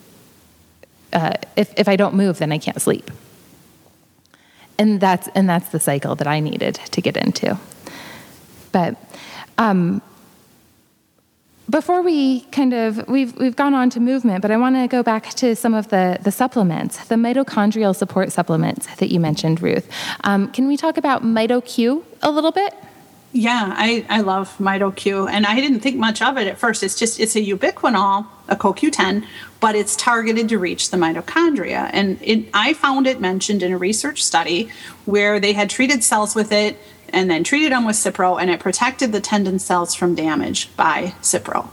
[1.12, 3.10] uh, if if I don't move then I can't sleep.
[4.78, 7.58] And that's and that's the cycle that I needed to get into.
[8.72, 8.96] But
[9.58, 10.00] um,
[11.68, 15.02] before we kind of we've we've gone on to movement, but I want to go
[15.02, 19.88] back to some of the the supplements, the mitochondrial support supplements that you mentioned, Ruth.
[20.24, 22.74] Um, can we talk about MitoQ a little bit?
[23.32, 26.82] Yeah, I, I love MitoQ, and I didn't think much of it at first.
[26.82, 29.24] It's just it's a ubiquinol, a CoQ10,
[29.60, 31.90] but it's targeted to reach the mitochondria.
[31.92, 34.70] And it, I found it mentioned in a research study
[35.04, 36.76] where they had treated cells with it
[37.12, 41.14] and then treated them with Cipro, and it protected the tendon cells from damage by
[41.22, 41.68] Cipro.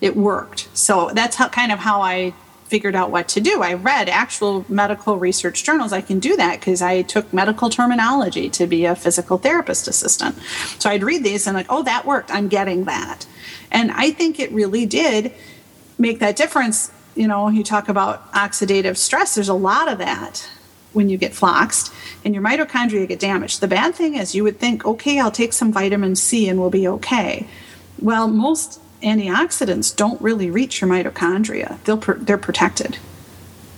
[0.00, 0.68] It worked.
[0.76, 2.34] So that's how, kind of how I
[2.68, 3.62] figured out what to do.
[3.62, 5.92] I read actual medical research journals.
[5.92, 10.36] I can do that because I took medical terminology to be a physical therapist assistant.
[10.78, 12.30] So I'd read these and like, oh, that worked.
[12.32, 13.26] I'm getting that.
[13.70, 15.32] And I think it really did
[15.98, 16.90] make that difference.
[17.14, 20.48] You know, you talk about oxidative stress, there's a lot of that
[20.92, 21.92] when you get floxed
[22.24, 23.60] and your mitochondria get damaged.
[23.60, 26.70] The bad thing is you would think, okay, I'll take some vitamin C and we'll
[26.70, 27.46] be okay.
[28.00, 31.82] Well, most antioxidants don't really reach your mitochondria.
[31.84, 32.98] They'll they're protected.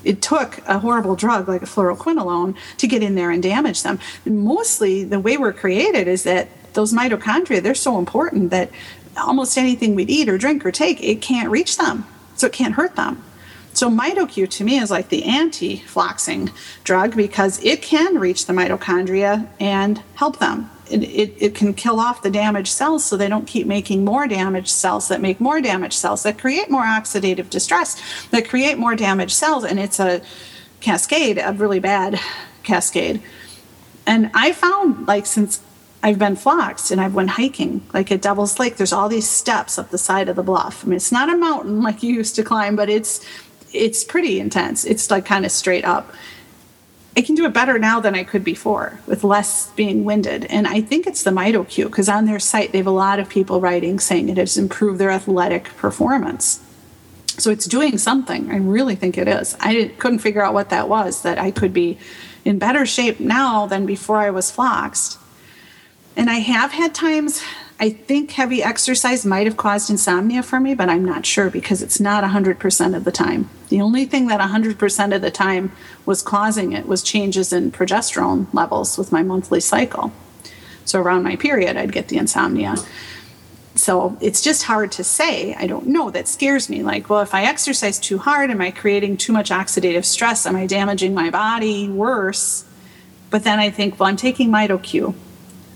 [0.05, 3.99] It took a horrible drug like a fluoroquinolone to get in there and damage them.
[4.25, 8.71] Mostly, the way we're created is that those mitochondria they're so important that
[9.17, 12.75] almost anything we'd eat or drink or take it can't reach them, so it can't
[12.75, 13.23] hurt them.
[13.73, 16.51] So MitoQ to me is like the anti-floxing
[16.85, 20.71] drug because it can reach the mitochondria and help them.
[20.91, 24.27] It, it, it, can kill off the damaged cells so they don't keep making more
[24.27, 28.97] damaged cells that make more damaged cells that create more oxidative distress that create more
[28.97, 30.23] damaged cells and it's a
[30.81, 32.19] cascade a really bad
[32.63, 33.21] cascade
[34.07, 35.61] and i found like since
[36.03, 38.77] I've been floxed and I've went hiking, like at Devil's Lake.
[38.77, 40.85] There's all these steps up the side of the bluff.
[40.85, 43.25] I mean, it's not a mountain like you used to climb, but it's
[43.73, 44.85] it's pretty intense.
[44.85, 46.13] It's like kind of straight up.
[47.19, 50.45] I can do it better now than I could before with less being winded.
[50.45, 53.29] And I think it's the MitoQ because on their site they have a lot of
[53.29, 56.65] people writing saying it has improved their athletic performance.
[57.37, 58.53] So it's doing something.
[58.53, 59.57] I really think it is.
[59.59, 61.99] I couldn't figure out what that was, that I could be
[62.45, 65.19] in better shape now than before I was floxed.
[66.15, 67.43] And I have had times
[67.81, 71.81] I think heavy exercise might have caused insomnia for me, but I'm not sure because
[71.81, 73.49] it's not 100% of the time.
[73.69, 75.71] The only thing that 100% of the time
[76.05, 80.13] was causing it was changes in progesterone levels with my monthly cycle.
[80.85, 82.75] So around my period, I'd get the insomnia.
[83.77, 85.55] So it's just hard to say.
[85.55, 86.11] I don't know.
[86.11, 86.83] That scares me.
[86.83, 90.47] Like, well, if I exercise too hard, am I creating too much oxidative stress?
[90.47, 92.65] Am I damaging my body worse?
[93.31, 95.15] But then I think, well, I'm taking MitoQ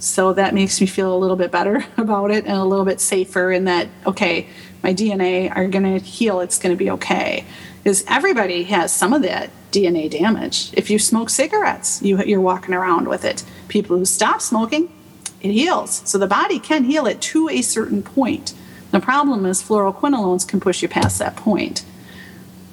[0.03, 3.01] so that makes me feel a little bit better about it and a little bit
[3.01, 4.49] safer in that, okay,
[4.83, 7.45] my DNA are going to heal, it's going to be okay.
[7.83, 10.73] Because everybody has some of that DNA damage.
[10.75, 13.45] If you smoke cigarettes, you, you're walking around with it.
[13.69, 14.93] People who stop smoking,
[15.41, 16.03] it heals.
[16.05, 18.55] So the body can heal it to a certain point.
[18.91, 21.85] The problem is fluoroquinolones can push you past that point.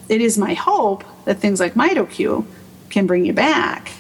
[0.09, 2.45] It is my hope that things like MitoQ
[2.89, 3.91] can bring you back.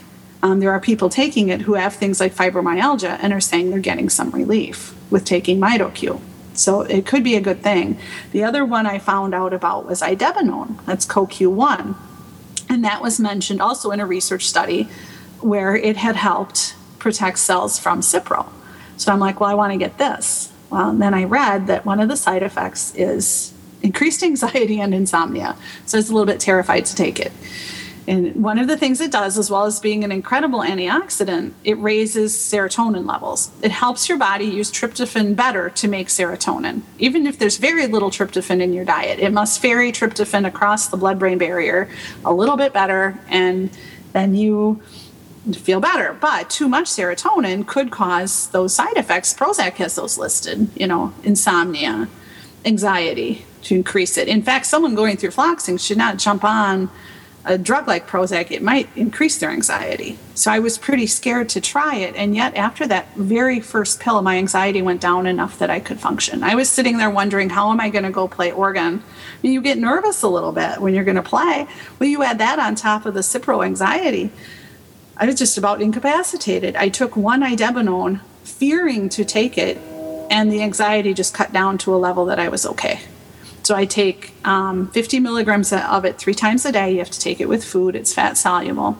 [0.41, 3.79] Um, there are people taking it who have things like fibromyalgia and are saying they're
[3.79, 6.21] getting some relief with taking MitoQ.
[6.53, 7.97] So it could be a good thing.
[8.31, 10.83] The other one I found out about was idebenone.
[10.85, 11.95] That's CoQ1.
[12.69, 14.83] And that was mentioned also in a research study
[15.41, 18.47] where it had helped protect cells from Cipro.
[18.97, 20.51] So I'm like, well, I want to get this.
[20.69, 25.55] Well, then I read that one of the side effects is increased anxiety and insomnia.
[25.85, 27.31] So I was a little bit terrified to take it.
[28.09, 31.77] And one of the things it does, as well as being an incredible antioxidant, it
[31.77, 33.51] raises serotonin levels.
[33.61, 36.81] It helps your body use tryptophan better to make serotonin.
[36.97, 40.97] Even if there's very little tryptophan in your diet, it must ferry tryptophan across the
[40.97, 41.87] blood brain barrier
[42.25, 43.69] a little bit better, and
[44.13, 44.81] then you
[45.53, 46.17] feel better.
[46.19, 49.35] But too much serotonin could cause those side effects.
[49.35, 52.09] Prozac has those listed, you know, insomnia,
[52.65, 54.27] anxiety to increase it.
[54.27, 56.89] In fact, someone going through floxing should not jump on
[57.45, 60.19] a drug like Prozac, it might increase their anxiety.
[60.35, 62.15] So I was pretty scared to try it.
[62.15, 65.99] And yet, after that very first pill, my anxiety went down enough that I could
[65.99, 66.43] function.
[66.43, 69.01] I was sitting there wondering, how am I going to go play organ?
[69.03, 71.67] I mean, you get nervous a little bit when you're going to play.
[71.97, 74.31] Well, you add that on top of the Cipro anxiety.
[75.17, 76.75] I was just about incapacitated.
[76.75, 79.77] I took one idebenone, fearing to take it,
[80.29, 83.01] and the anxiety just cut down to a level that I was okay.
[83.69, 86.93] So I take um, 50 milligrams of it three times a day.
[86.93, 88.97] You have to take it with food, it's fat soluble.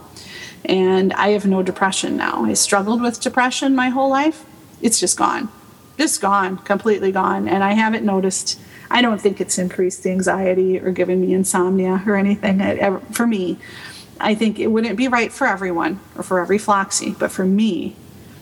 [0.63, 2.45] And I have no depression now.
[2.45, 4.45] I struggled with depression my whole life.
[4.79, 5.49] It's just gone,
[5.97, 7.47] just gone, completely gone.
[7.47, 8.59] And I haven't noticed,
[8.91, 12.59] I don't think it's increased anxiety or given me insomnia or anything
[13.11, 13.57] for me.
[14.19, 17.95] I think it wouldn't be right for everyone or for every Floxie, but for me,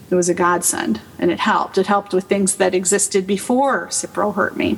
[0.09, 1.77] it was a godsend and it helped.
[1.77, 4.77] It helped with things that existed before Cipro hurt me.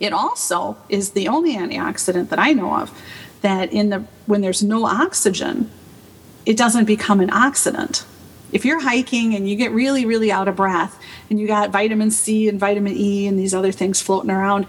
[0.00, 2.90] It also is the only antioxidant that I know of
[3.40, 5.70] that in the when there's no oxygen,
[6.44, 8.04] it doesn't become an oxidant.
[8.52, 12.10] If you're hiking and you get really, really out of breath and you got vitamin
[12.10, 14.66] C and vitamin E and these other things floating around,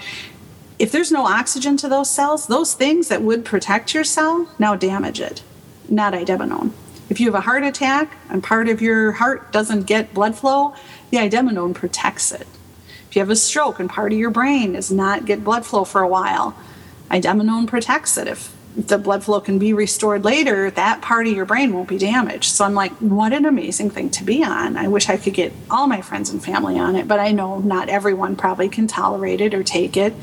[0.79, 4.75] if there's no oxygen to those cells, those things that would protect your cell now
[4.75, 5.43] damage it,
[5.89, 6.71] not idebenone.
[7.09, 10.75] If you have a heart attack and part of your heart doesn't get blood flow,
[11.09, 12.47] the idebenone protects it.
[13.09, 15.85] If you have a stroke and part of your brain does not get blood flow
[15.85, 16.55] for a while,
[17.09, 18.27] idebenone protects it.
[18.27, 21.97] If the blood flow can be restored later, that part of your brain won't be
[21.97, 22.51] damaged.
[22.51, 24.77] So I'm like, what an amazing thing to be on.
[24.77, 27.59] I wish I could get all my friends and family on it, but I know
[27.59, 30.13] not everyone probably can tolerate it or take it.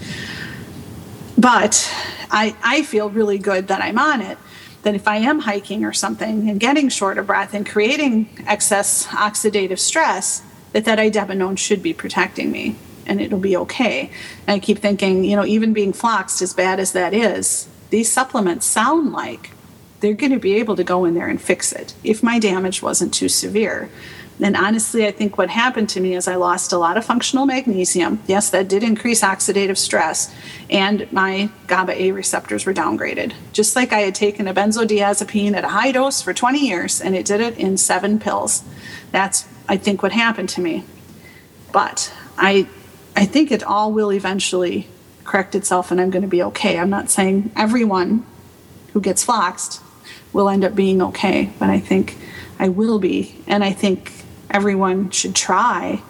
[1.37, 1.93] But
[2.31, 4.39] I, I feel really good that I'm on it.
[4.83, 9.07] That if I am hiking or something and getting short of breath and creating excess
[9.07, 10.43] oxidative stress,
[10.75, 14.11] that that idebenone should be protecting me and it'll be okay.
[14.47, 18.11] And I keep thinking, you know, even being floxed, as bad as that is, these
[18.11, 19.51] supplements sound like
[20.01, 22.83] they're going to be able to go in there and fix it if my damage
[22.83, 23.89] wasn't too severe.
[24.43, 27.47] And honestly, I think what happened to me is I lost a lot of functional
[27.47, 28.21] magnesium.
[28.27, 30.35] Yes, that did increase oxidative stress,
[30.69, 33.33] and my GABA A receptors were downgraded.
[33.53, 37.15] Just like I had taken a benzodiazepine at a high dose for 20 years, and
[37.15, 38.65] it did it in seven pills.
[39.13, 40.85] That's I think what happened to me.
[41.73, 42.69] But I
[43.17, 44.89] I think it all will eventually
[45.25, 46.79] correct itself and I'm going to be okay.
[46.79, 48.27] I'm not saying everyone
[48.93, 49.81] who gets floxed
[50.33, 52.17] will end up being okay, but I think
[52.59, 53.43] I will be.
[53.47, 54.13] And I think
[54.51, 56.03] everyone should try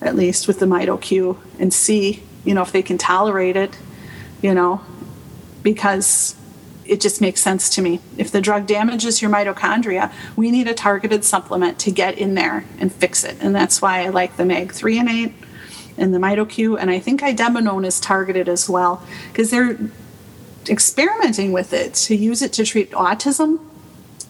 [0.00, 3.78] at least with the MitoQ and see, you know, if they can tolerate it,
[4.42, 4.82] you know,
[5.62, 6.34] because
[6.92, 8.00] it just makes sense to me.
[8.18, 12.66] If the drug damages your mitochondria, we need a targeted supplement to get in there
[12.78, 13.38] and fix it.
[13.40, 15.32] And that's why I like the MAG 3 and 8
[15.96, 16.78] and the MitoQ.
[16.78, 19.78] And I think idebenone is targeted as well because they're
[20.68, 23.60] experimenting with it to use it to treat autism.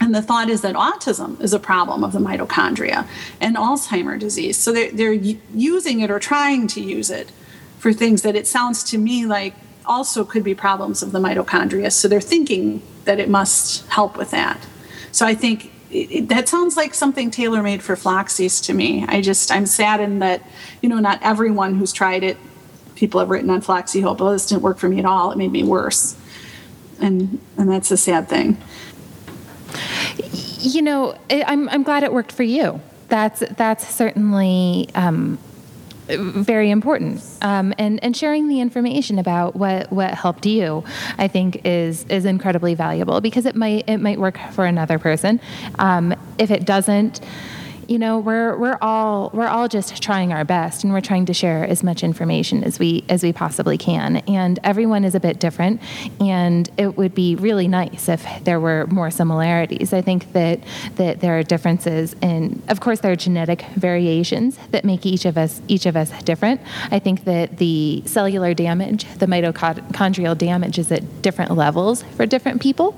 [0.00, 3.08] And the thought is that autism is a problem of the mitochondria
[3.40, 4.56] and Alzheimer disease.
[4.56, 7.32] So they're, they're using it or trying to use it
[7.80, 9.54] for things that it sounds to me like
[9.86, 11.90] also could be problems of the mitochondria.
[11.92, 14.66] So they're thinking that it must help with that.
[15.10, 19.04] So I think it, that sounds like something tailor made for Floxies to me.
[19.06, 20.42] I just, I'm saddened that,
[20.80, 22.36] you know, not everyone who's tried it,
[22.94, 25.32] people have written on Floxie Hope, oh, this didn't work for me at all.
[25.32, 26.16] It made me worse.
[27.00, 28.56] And, and that's a sad thing.
[30.60, 32.80] You know, I'm, I'm glad it worked for you.
[33.08, 35.38] That's, that's certainly, um,
[36.18, 37.22] very important.
[37.42, 40.84] Um, and and sharing the information about what what helped you,
[41.18, 45.40] I think is is incredibly valuable because it might it might work for another person.
[45.78, 47.20] Um, if it doesn't
[47.92, 51.34] you know, we're we're all we're all just trying our best, and we're trying to
[51.34, 54.16] share as much information as we as we possibly can.
[54.26, 55.82] And everyone is a bit different,
[56.18, 59.92] and it would be really nice if there were more similarities.
[59.92, 60.60] I think that
[60.96, 65.36] that there are differences, and of course, there are genetic variations that make each of
[65.36, 66.62] us each of us different.
[66.90, 72.62] I think that the cellular damage, the mitochondrial damage, is at different levels for different
[72.62, 72.96] people,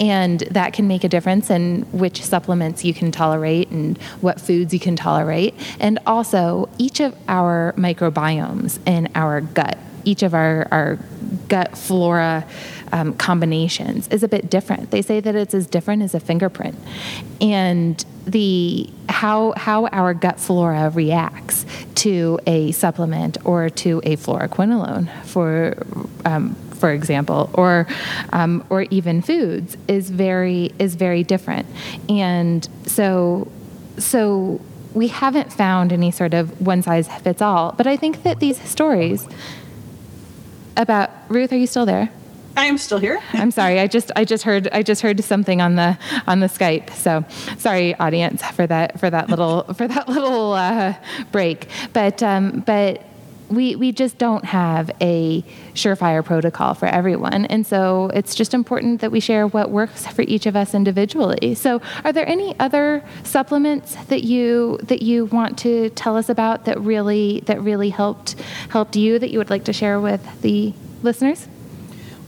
[0.00, 4.74] and that can make a difference in which supplements you can tolerate and what foods
[4.74, 10.68] you can tolerate, and also each of our microbiomes in our gut, each of our,
[10.70, 10.98] our
[11.48, 12.44] gut flora
[12.92, 14.90] um, combinations is a bit different.
[14.90, 16.76] They say that it's as different as a fingerprint,
[17.40, 21.64] and the how how our gut flora reacts
[21.96, 25.74] to a supplement or to a fluoroquinolone for
[26.24, 27.86] um, for example, or
[28.32, 31.66] um, or even foods is very is very different,
[32.08, 33.50] and so
[33.98, 34.60] so
[34.94, 37.72] we haven't found any sort of one size fits all.
[37.72, 39.26] But I think that these stories
[40.76, 42.10] about Ruth, are you still there?
[42.56, 43.20] I am still here.
[43.32, 43.78] I'm sorry.
[43.78, 46.92] I just I just heard I just heard something on the on the Skype.
[46.94, 47.24] So
[47.58, 50.94] sorry, audience, for that for that little for that little uh,
[51.32, 51.68] break.
[51.92, 53.02] But um, but
[53.50, 55.42] we, we just don't have a
[55.74, 57.44] surefire protocol for everyone.
[57.46, 61.54] And so it's just important that we share what works for each of us individually.
[61.54, 66.64] So are there any other supplements that you that you want to tell us about
[66.66, 68.36] that really that really helped
[68.68, 70.72] helped you that you would like to share with the
[71.02, 71.48] listeners?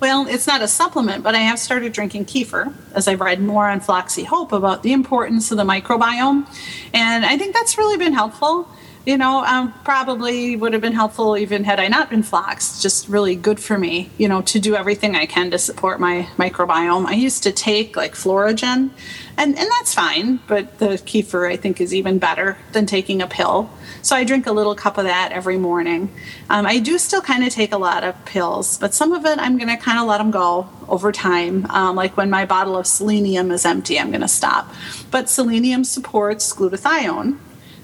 [0.00, 3.68] Well, it's not a supplement, but I have started drinking kefir as I've read more
[3.68, 6.44] on Floxie Hope about the importance of the microbiome.
[6.92, 8.68] And I think that's really been helpful
[9.04, 12.82] you know, um, probably would have been helpful even had I not been floxed.
[12.82, 16.28] Just really good for me, you know, to do everything I can to support my
[16.36, 17.06] microbiome.
[17.06, 18.90] I used to take like Florajen,
[19.36, 23.26] and, and that's fine, but the kefir I think is even better than taking a
[23.26, 23.70] pill.
[24.02, 26.12] So I drink a little cup of that every morning.
[26.48, 29.38] Um, I do still kind of take a lot of pills, but some of it
[29.38, 31.66] I'm going to kind of let them go over time.
[31.70, 34.72] Um, like when my bottle of selenium is empty, I'm going to stop.
[35.10, 37.38] But selenium supports glutathione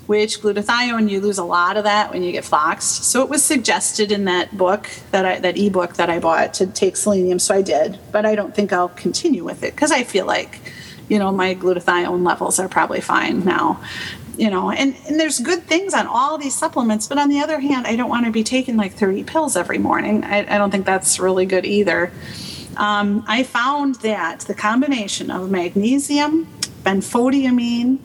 [0.09, 3.04] which glutathione you lose a lot of that when you get floxed.
[3.04, 6.66] So it was suggested in that book that I, that ebook that I bought to
[6.66, 7.98] take selenium, so I did.
[8.11, 10.61] But I don't think I'll continue with it because I feel like,
[11.11, 13.82] you know, my glutathione levels are probably fine now.
[14.38, 17.61] You know, and, and there's good things on all these supplements, but on the other
[17.61, 20.24] hand, I don't want to be taking like 30 pills every morning.
[20.24, 22.11] I, I don't think that's really good either.
[22.78, 26.46] Um, I found that the combination of magnesium,
[26.82, 27.98] benfotiamine,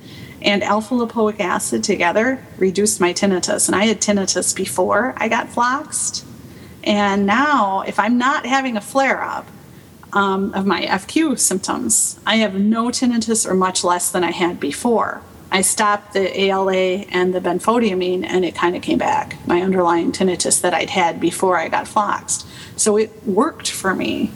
[0.43, 3.67] and alpha lipoic acid together reduced my tinnitus.
[3.67, 6.25] And I had tinnitus before I got floxed.
[6.83, 9.47] And now, if I'm not having a flare up
[10.11, 14.59] um, of my FQ symptoms, I have no tinnitus or much less than I had
[14.59, 15.21] before.
[15.49, 20.11] I stopped the ALA and the benfotiamine, and it kind of came back, my underlying
[20.11, 22.47] tinnitus that I'd had before I got floxed.
[22.75, 24.31] So it worked for me.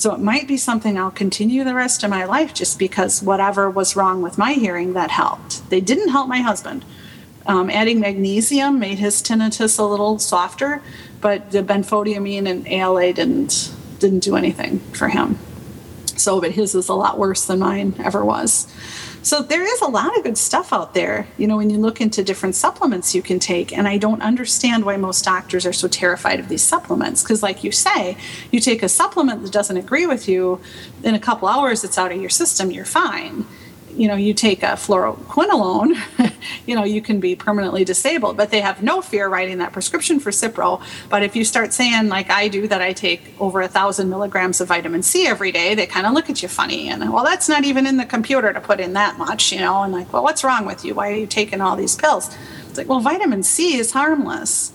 [0.00, 3.68] So it might be something I'll continue the rest of my life just because whatever
[3.68, 5.68] was wrong with my hearing that helped.
[5.68, 6.86] They didn't help my husband.
[7.44, 10.82] Um, adding magnesium made his tinnitus a little softer,
[11.20, 15.38] but the benfotiamine and ALA didn't didn't do anything for him.
[16.16, 18.72] So, but his is a lot worse than mine ever was.
[19.22, 22.00] So there is a lot of good stuff out there, you know, when you look
[22.00, 23.76] into different supplements you can take.
[23.76, 27.22] And I don't understand why most doctors are so terrified of these supplements.
[27.22, 28.16] Because, like you say,
[28.50, 30.60] you take a supplement that doesn't agree with you,
[31.04, 33.44] in a couple hours it's out of your system, you're fine
[33.96, 35.94] you know you take a fluoroquinolone
[36.66, 40.20] you know you can be permanently disabled but they have no fear writing that prescription
[40.20, 40.82] for cipro.
[41.08, 44.60] But if you start saying like i do that i take over a thousand milligrams
[44.60, 47.48] of vitamin c every day they kind of look at you funny and well that's
[47.48, 49.82] not even in the computer to put in that much you know?
[49.82, 50.94] And like well what's wrong with you?
[50.94, 52.34] Why are you taking all these pills?
[52.68, 54.72] It's like well vitamin c is harmless.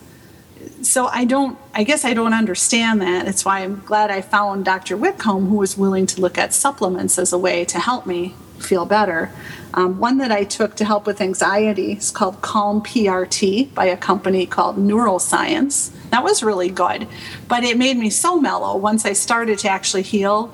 [0.82, 3.28] So I don't, I guess I don't understand that.
[3.28, 4.96] It's why I'm glad I found Dr.
[4.96, 8.86] Whitcomb, who was willing to look at supplements as a way to help me feel
[8.86, 9.32] better.
[9.74, 13.98] Um, one that I took to help with anxiety is called Calm PRT by a
[13.98, 15.92] company called Neuroscience.
[16.12, 17.08] That was really good,
[17.48, 20.54] but it made me so mellow once I started to actually heal.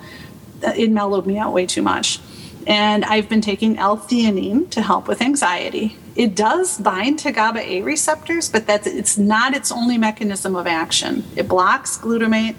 [0.64, 2.20] It mellowed me out way too much.
[2.68, 5.98] And I've been taking L-theanine to help with anxiety.
[6.16, 10.68] It does bind to GABA A receptors, but that's it's not its only mechanism of
[10.68, 11.24] action.
[11.36, 12.56] It blocks glutamate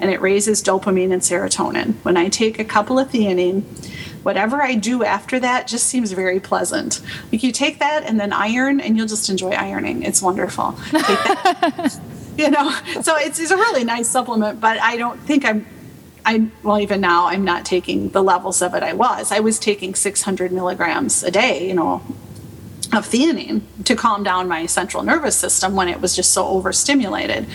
[0.00, 1.94] and it raises dopamine and serotonin.
[2.04, 3.64] When I take a couple of theanine,
[4.26, 7.00] whatever I do after that just seems very pleasant.
[7.30, 10.02] Like you take that and then iron, and you'll just enjoy ironing.
[10.02, 10.74] It's wonderful.
[12.36, 12.72] you know,
[13.02, 15.64] so it's, it's a really nice supplement, but I don't think I'm
[16.24, 19.30] I well even now I'm not taking the levels of it I was.
[19.30, 22.02] I was taking 600 milligrams a day, you know,
[22.96, 27.46] of theanine to calm down my central nervous system when it was just so overstimulated.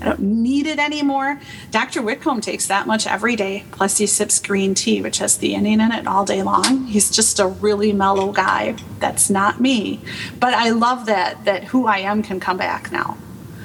[0.00, 1.40] I don't need it anymore.
[1.70, 2.02] Dr.
[2.02, 5.92] Whitcomb takes that much every day, plus he sips green tea, which has theanine in
[5.92, 6.86] it all day long.
[6.86, 8.76] He's just a really mellow guy.
[8.98, 10.00] That's not me.
[10.38, 13.16] But I love that that who I am can come back now.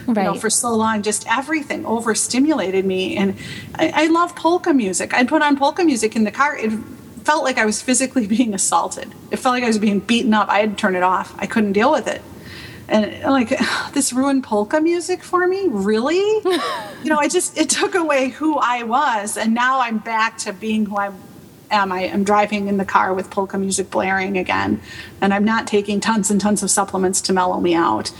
[0.07, 0.17] Right.
[0.17, 3.17] You know, for so long, just everything overstimulated me.
[3.17, 3.37] And
[3.75, 5.13] I, I love polka music.
[5.13, 6.55] I'd put on polka music in the car.
[6.55, 6.71] It,
[7.25, 9.13] felt like I was physically being assaulted.
[9.31, 10.47] It felt like I was being beaten up.
[10.49, 11.35] I had to turn it off.
[11.37, 12.21] I couldn't deal with it.
[12.87, 13.49] And like
[13.93, 16.15] this ruined polka music for me, really?
[16.45, 20.53] you know, I just it took away who I was, and now I'm back to
[20.53, 21.11] being who I
[21.71, 21.91] am.
[21.91, 24.79] I am driving in the car with polka music blaring again,
[25.21, 28.11] and I'm not taking tons and tons of supplements to mellow me out.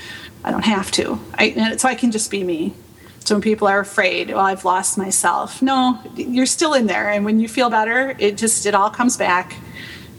[0.44, 1.20] I don't have to.
[1.36, 2.76] I, so I can just be me.
[3.26, 5.62] So when people are afraid, well, I've lost myself.
[5.62, 7.10] No, you're still in there.
[7.10, 9.56] And when you feel better, it just, it all comes back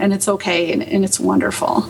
[0.00, 1.88] and it's okay and, and it's wonderful.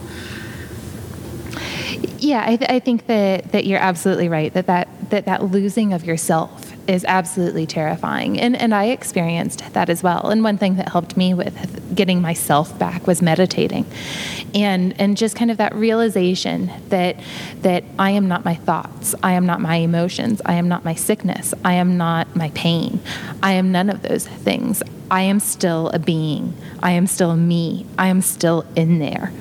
[2.19, 5.93] Yeah, I, th- I think that, that you're absolutely right that that, that that losing
[5.93, 8.41] of yourself is absolutely terrifying.
[8.41, 10.29] And, and I experienced that as well.
[10.29, 13.87] And one thing that helped me with getting myself back was meditating.
[14.55, 17.17] And, and just kind of that realization that,
[17.63, 20.95] that I am not my thoughts, I am not my emotions, I am not my
[20.95, 23.01] sickness, I am not my pain,
[23.43, 24.83] I am none of those things.
[25.09, 29.33] I am still a being, I am still me, I am still in there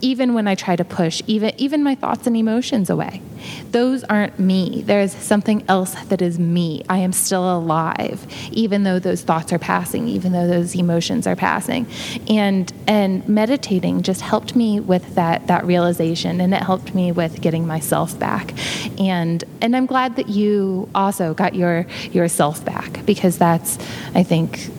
[0.00, 3.22] even when I try to push even even my thoughts and emotions away.
[3.70, 4.82] Those aren't me.
[4.86, 6.82] There's something else that is me.
[6.88, 11.36] I am still alive, even though those thoughts are passing, even though those emotions are
[11.36, 11.86] passing.
[12.28, 17.40] And and meditating just helped me with that that realization and it helped me with
[17.40, 18.54] getting myself back.
[18.98, 23.78] And and I'm glad that you also got your yourself back because that's
[24.14, 24.70] I think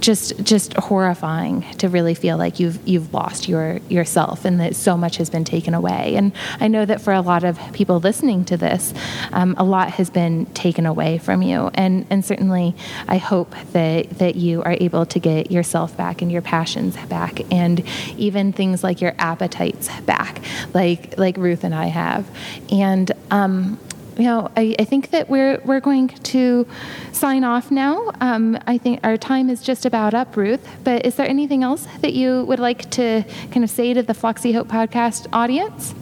[0.00, 4.96] just just horrifying to really feel like you've you've lost your yourself and that so
[4.96, 6.14] much has been taken away.
[6.16, 8.94] And I know that for a lot of people listening to this,
[9.32, 11.70] um, a lot has been taken away from you.
[11.74, 12.74] And and certainly,
[13.08, 17.40] I hope that that you are able to get yourself back and your passions back,
[17.52, 17.84] and
[18.16, 20.40] even things like your appetites back,
[20.74, 22.28] like like Ruth and I have.
[22.70, 23.78] And um,
[24.22, 26.64] you know, I, I, think that we're we're going to
[27.10, 28.12] sign off now.
[28.20, 30.64] Um, I think our time is just about up, Ruth.
[30.84, 34.12] But is there anything else that you would like to kind of say to the
[34.12, 35.92] Floxie Hope podcast audience?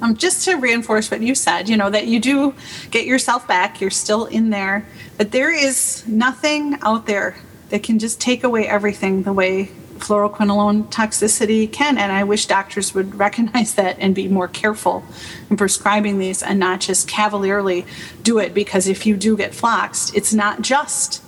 [0.00, 2.54] Um, just to reinforce what you said, you know, that you do
[2.90, 4.86] get yourself back, you're still in there,
[5.18, 7.36] but there is nothing out there
[7.68, 11.98] that can just take away everything the way fluoroquinolone toxicity can.
[11.98, 15.04] And I wish doctors would recognize that and be more careful
[15.50, 17.86] in prescribing these and not just cavalierly
[18.22, 21.22] do it because if you do get floxed, it's not just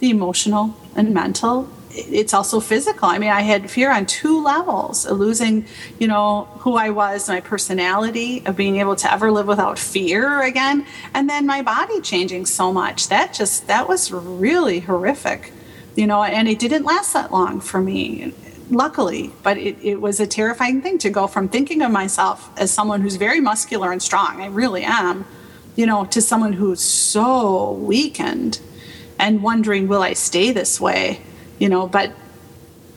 [0.00, 1.68] the emotional and mental.
[1.90, 3.08] It's also physical.
[3.08, 5.64] I mean, I had fear on two levels losing,
[5.98, 10.42] you know, who I was, my personality, of being able to ever live without fear
[10.42, 13.08] again, and then my body changing so much.
[13.08, 15.52] That just, that was really horrific
[15.96, 18.32] you know, and it didn't last that long for me,
[18.70, 19.32] luckily.
[19.42, 23.00] But it, it was a terrifying thing to go from thinking of myself as someone
[23.00, 25.24] who's very muscular and strong, I really am,
[25.74, 28.60] you know, to someone who's so weakened
[29.18, 31.20] and wondering, will I stay this way?
[31.58, 32.12] You know, but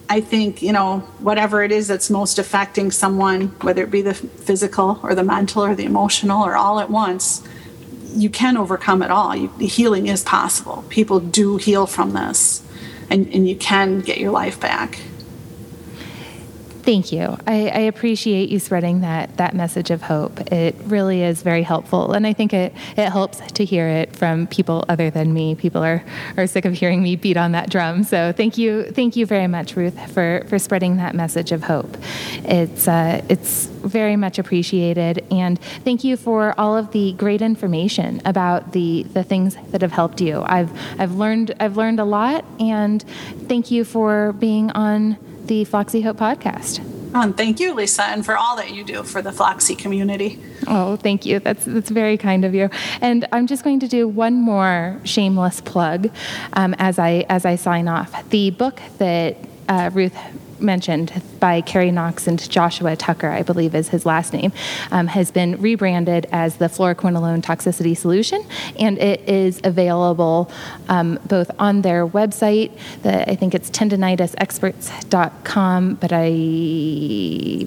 [0.10, 4.14] I think, you know, whatever it is that's most affecting someone, whether it be the
[4.14, 7.47] physical or the mental or the emotional or all at once,
[8.14, 9.36] you can overcome it all.
[9.36, 10.84] You, healing is possible.
[10.89, 12.64] People do heal from this
[13.10, 14.99] and, and you can get your life back.
[16.89, 17.37] Thank you.
[17.45, 20.51] I, I, appreciate you spreading that that message of hope.
[20.51, 24.47] It really is very helpful, and I think it it helps to hear it from
[24.47, 25.53] people other than me.
[25.53, 26.03] People are
[26.35, 28.03] are sick of hearing me beat on that drum.
[28.03, 31.95] So thank you, thank you very much, Ruth, for for spreading that message of hope.
[32.43, 38.19] It's uh, it's very much appreciated, and thank you for all of the great information
[38.25, 40.41] about the the things that have helped you.
[40.43, 43.05] I've I've learned I've learned a lot, and
[43.47, 45.19] thank you for being on
[45.50, 46.80] the Floxie Hope podcast.
[47.16, 50.39] Oh, and thank you, Lisa, and for all that you do for the Floxie community.
[50.68, 51.39] Oh, thank you.
[51.39, 52.70] That's that's very kind of you.
[53.02, 56.12] And I'm just going to do one more shameless plug
[56.54, 58.30] um, as I as I sign off.
[58.30, 59.38] The book that
[59.68, 60.16] uh, Ruth
[60.62, 64.53] mentioned by Carrie Knox and Joshua Tucker, I believe is his last name,
[64.91, 68.45] um, has been rebranded as the fluoroquinolone toxicity solution,
[68.78, 70.51] and it is available
[70.88, 72.72] um, both on their website.
[73.03, 76.30] The, I think it's tendonitisexperts.com, but I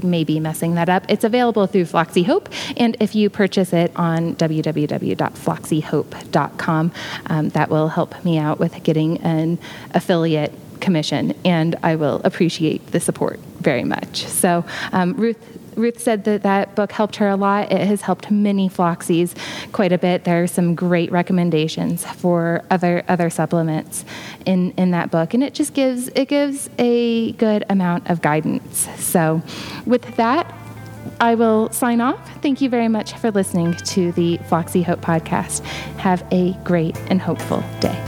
[0.02, 1.04] may be messing that up.
[1.08, 6.92] It's available through Floxie Hope, and if you purchase it on www.floxiehope.com,
[7.26, 9.58] um, that will help me out with getting an
[9.94, 10.52] affiliate
[10.82, 14.26] commission, and I will appreciate the support very much.
[14.26, 15.38] So, um, Ruth,
[15.76, 17.72] Ruth said that that book helped her a lot.
[17.72, 19.34] It has helped many Floxies
[19.72, 20.24] quite a bit.
[20.24, 24.04] There are some great recommendations for other other supplements
[24.44, 28.88] in in that book, and it just gives it gives a good amount of guidance.
[28.98, 29.42] So,
[29.86, 30.54] with that.
[31.20, 32.20] I will sign off.
[32.42, 35.60] Thank you very much for listening to the Floxie Hope podcast.
[35.98, 37.98] Have a great and hopeful day.